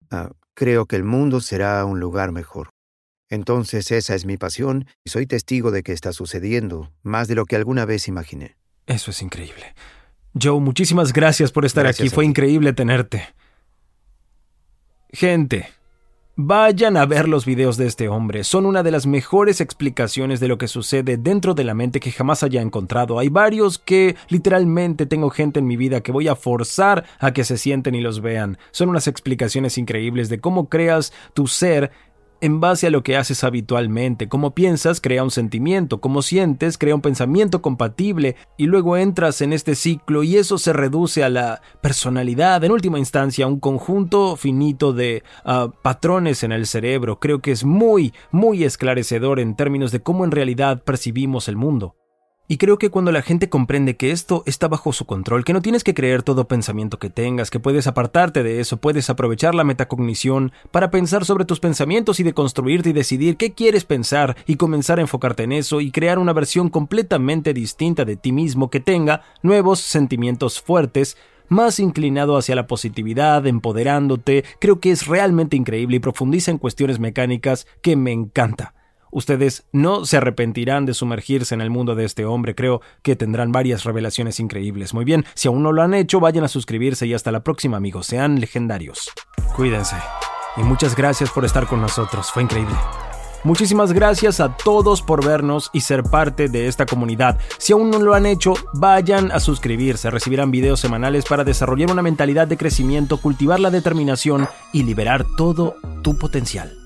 Ah, 0.09 0.31
creo 0.53 0.85
que 0.85 0.95
el 0.95 1.03
mundo 1.03 1.41
será 1.41 1.83
un 1.85 1.99
lugar 1.99 2.31
mejor. 2.31 2.69
Entonces 3.29 3.91
esa 3.91 4.13
es 4.13 4.25
mi 4.25 4.37
pasión 4.37 4.87
y 5.05 5.09
soy 5.09 5.25
testigo 5.25 5.71
de 5.71 5.83
que 5.83 5.93
está 5.93 6.11
sucediendo, 6.11 6.91
más 7.01 7.27
de 7.27 7.35
lo 7.35 7.45
que 7.45 7.55
alguna 7.55 7.85
vez 7.85 8.07
imaginé. 8.07 8.57
Eso 8.87 9.11
es 9.11 9.21
increíble. 9.21 9.73
Joe, 10.39 10.59
muchísimas 10.59 11.13
gracias 11.13 11.51
por 11.51 11.65
estar 11.65 11.85
aquí. 11.85 12.09
Fue 12.09 12.25
increíble 12.25 12.73
tenerte. 12.73 13.23
Gente, 15.13 15.69
Vayan 16.43 16.97
a 16.97 17.05
ver 17.05 17.29
los 17.29 17.45
videos 17.45 17.77
de 17.77 17.85
este 17.85 18.09
hombre, 18.09 18.43
son 18.43 18.65
una 18.65 18.81
de 18.81 18.89
las 18.89 19.05
mejores 19.05 19.61
explicaciones 19.61 20.39
de 20.39 20.47
lo 20.47 20.57
que 20.57 20.67
sucede 20.67 21.17
dentro 21.17 21.53
de 21.53 21.63
la 21.63 21.75
mente 21.75 21.99
que 21.99 22.11
jamás 22.11 22.41
haya 22.41 22.63
encontrado. 22.63 23.19
Hay 23.19 23.29
varios 23.29 23.77
que 23.77 24.15
literalmente 24.27 25.05
tengo 25.05 25.29
gente 25.29 25.59
en 25.59 25.67
mi 25.67 25.77
vida 25.77 26.01
que 26.01 26.11
voy 26.11 26.27
a 26.27 26.35
forzar 26.35 27.05
a 27.19 27.31
que 27.31 27.43
se 27.43 27.59
sienten 27.59 27.93
y 27.93 28.01
los 28.01 28.21
vean. 28.21 28.57
Son 28.71 28.89
unas 28.89 29.07
explicaciones 29.07 29.77
increíbles 29.77 30.29
de 30.29 30.39
cómo 30.39 30.67
creas 30.67 31.13
tu 31.35 31.45
ser 31.45 31.91
en 32.41 32.59
base 32.59 32.87
a 32.87 32.89
lo 32.89 33.03
que 33.03 33.15
haces 33.15 33.43
habitualmente. 33.43 34.27
Como 34.27 34.51
piensas, 34.51 34.99
crea 34.99 35.23
un 35.23 35.31
sentimiento, 35.31 36.01
como 36.01 36.21
sientes, 36.21 36.77
crea 36.77 36.95
un 36.95 37.01
pensamiento 37.01 37.61
compatible, 37.61 38.35
y 38.57 38.65
luego 38.65 38.97
entras 38.97 39.41
en 39.41 39.53
este 39.53 39.75
ciclo 39.75 40.23
y 40.23 40.37
eso 40.37 40.57
se 40.57 40.73
reduce 40.73 41.23
a 41.23 41.29
la 41.29 41.61
personalidad, 41.81 42.63
en 42.63 42.71
última 42.71 42.99
instancia, 42.99 43.47
un 43.47 43.59
conjunto 43.59 44.35
finito 44.35 44.93
de 44.93 45.23
ah, 45.45 45.69
patrones 45.81 46.43
en 46.43 46.51
el 46.51 46.65
cerebro. 46.65 47.19
Creo 47.19 47.39
que 47.39 47.51
es 47.51 47.63
muy, 47.63 48.13
muy 48.31 48.63
esclarecedor 48.63 49.39
en 49.39 49.55
términos 49.55 49.91
de 49.91 50.01
cómo 50.01 50.25
en 50.25 50.31
realidad 50.31 50.83
percibimos 50.83 51.47
el 51.47 51.55
mundo. 51.55 52.00
Y 52.47 52.57
creo 52.57 52.77
que 52.77 52.89
cuando 52.89 53.13
la 53.13 53.21
gente 53.21 53.47
comprende 53.47 53.95
que 53.95 54.11
esto 54.11 54.43
está 54.45 54.67
bajo 54.67 54.91
su 54.91 55.05
control, 55.05 55.45
que 55.45 55.53
no 55.53 55.61
tienes 55.61 55.85
que 55.85 55.93
creer 55.93 56.21
todo 56.21 56.49
pensamiento 56.49 56.99
que 56.99 57.09
tengas, 57.09 57.49
que 57.49 57.61
puedes 57.61 57.87
apartarte 57.87 58.43
de 58.43 58.59
eso, 58.59 58.77
puedes 58.77 59.09
aprovechar 59.09 59.55
la 59.55 59.63
metacognición 59.63 60.51
para 60.69 60.91
pensar 60.91 61.23
sobre 61.23 61.45
tus 61.45 61.61
pensamientos 61.61 62.19
y 62.19 62.23
deconstruirte 62.23 62.89
y 62.89 62.93
decidir 62.93 63.37
qué 63.37 63.53
quieres 63.53 63.85
pensar 63.85 64.35
y 64.47 64.57
comenzar 64.57 64.99
a 64.99 65.01
enfocarte 65.01 65.43
en 65.43 65.53
eso 65.53 65.79
y 65.79 65.91
crear 65.91 66.19
una 66.19 66.33
versión 66.33 66.69
completamente 66.69 67.53
distinta 67.53 68.03
de 68.03 68.17
ti 68.17 68.33
mismo 68.33 68.69
que 68.69 68.81
tenga 68.81 69.21
nuevos 69.43 69.79
sentimientos 69.79 70.61
fuertes, 70.61 71.15
más 71.47 71.79
inclinado 71.79 72.37
hacia 72.37 72.55
la 72.55 72.67
positividad, 72.67 73.45
empoderándote, 73.47 74.43
creo 74.59 74.79
que 74.79 74.91
es 74.91 75.07
realmente 75.07 75.55
increíble 75.55 75.97
y 75.97 75.99
profundiza 75.99 76.51
en 76.51 76.57
cuestiones 76.57 76.99
mecánicas 76.99 77.67
que 77.81 77.95
me 77.95 78.11
encanta. 78.11 78.73
Ustedes 79.11 79.65
no 79.71 80.05
se 80.05 80.17
arrepentirán 80.17 80.85
de 80.85 80.93
sumergirse 80.93 81.53
en 81.53 81.61
el 81.61 81.69
mundo 81.69 81.95
de 81.95 82.05
este 82.05 82.25
hombre, 82.25 82.55
creo 82.55 82.81
que 83.03 83.15
tendrán 83.15 83.51
varias 83.51 83.83
revelaciones 83.83 84.39
increíbles. 84.39 84.93
Muy 84.93 85.05
bien, 85.05 85.25
si 85.33 85.47
aún 85.47 85.63
no 85.63 85.71
lo 85.71 85.83
han 85.83 85.93
hecho, 85.93 86.19
vayan 86.19 86.45
a 86.45 86.47
suscribirse 86.47 87.05
y 87.05 87.13
hasta 87.13 87.31
la 87.31 87.43
próxima 87.43 87.77
amigos, 87.77 88.07
sean 88.07 88.39
legendarios. 88.39 89.11
Cuídense. 89.55 89.97
Y 90.57 90.61
muchas 90.61 90.95
gracias 90.95 91.29
por 91.29 91.45
estar 91.45 91.67
con 91.67 91.81
nosotros, 91.81 92.31
fue 92.31 92.43
increíble. 92.43 92.75
Muchísimas 93.43 93.91
gracias 93.91 94.39
a 94.39 94.55
todos 94.55 95.01
por 95.01 95.25
vernos 95.25 95.71
y 95.73 95.81
ser 95.81 96.03
parte 96.03 96.47
de 96.47 96.67
esta 96.67 96.85
comunidad. 96.85 97.39
Si 97.57 97.73
aún 97.73 97.89
no 97.89 97.97
lo 97.97 98.13
han 98.13 98.27
hecho, 98.27 98.53
vayan 98.73 99.31
a 99.31 99.39
suscribirse. 99.39 100.11
Recibirán 100.11 100.51
videos 100.51 100.79
semanales 100.79 101.25
para 101.25 101.43
desarrollar 101.43 101.91
una 101.91 102.03
mentalidad 102.03 102.47
de 102.47 102.57
crecimiento, 102.57 103.17
cultivar 103.17 103.59
la 103.59 103.71
determinación 103.71 104.47
y 104.73 104.83
liberar 104.83 105.25
todo 105.37 105.75
tu 106.03 106.19
potencial. 106.19 106.80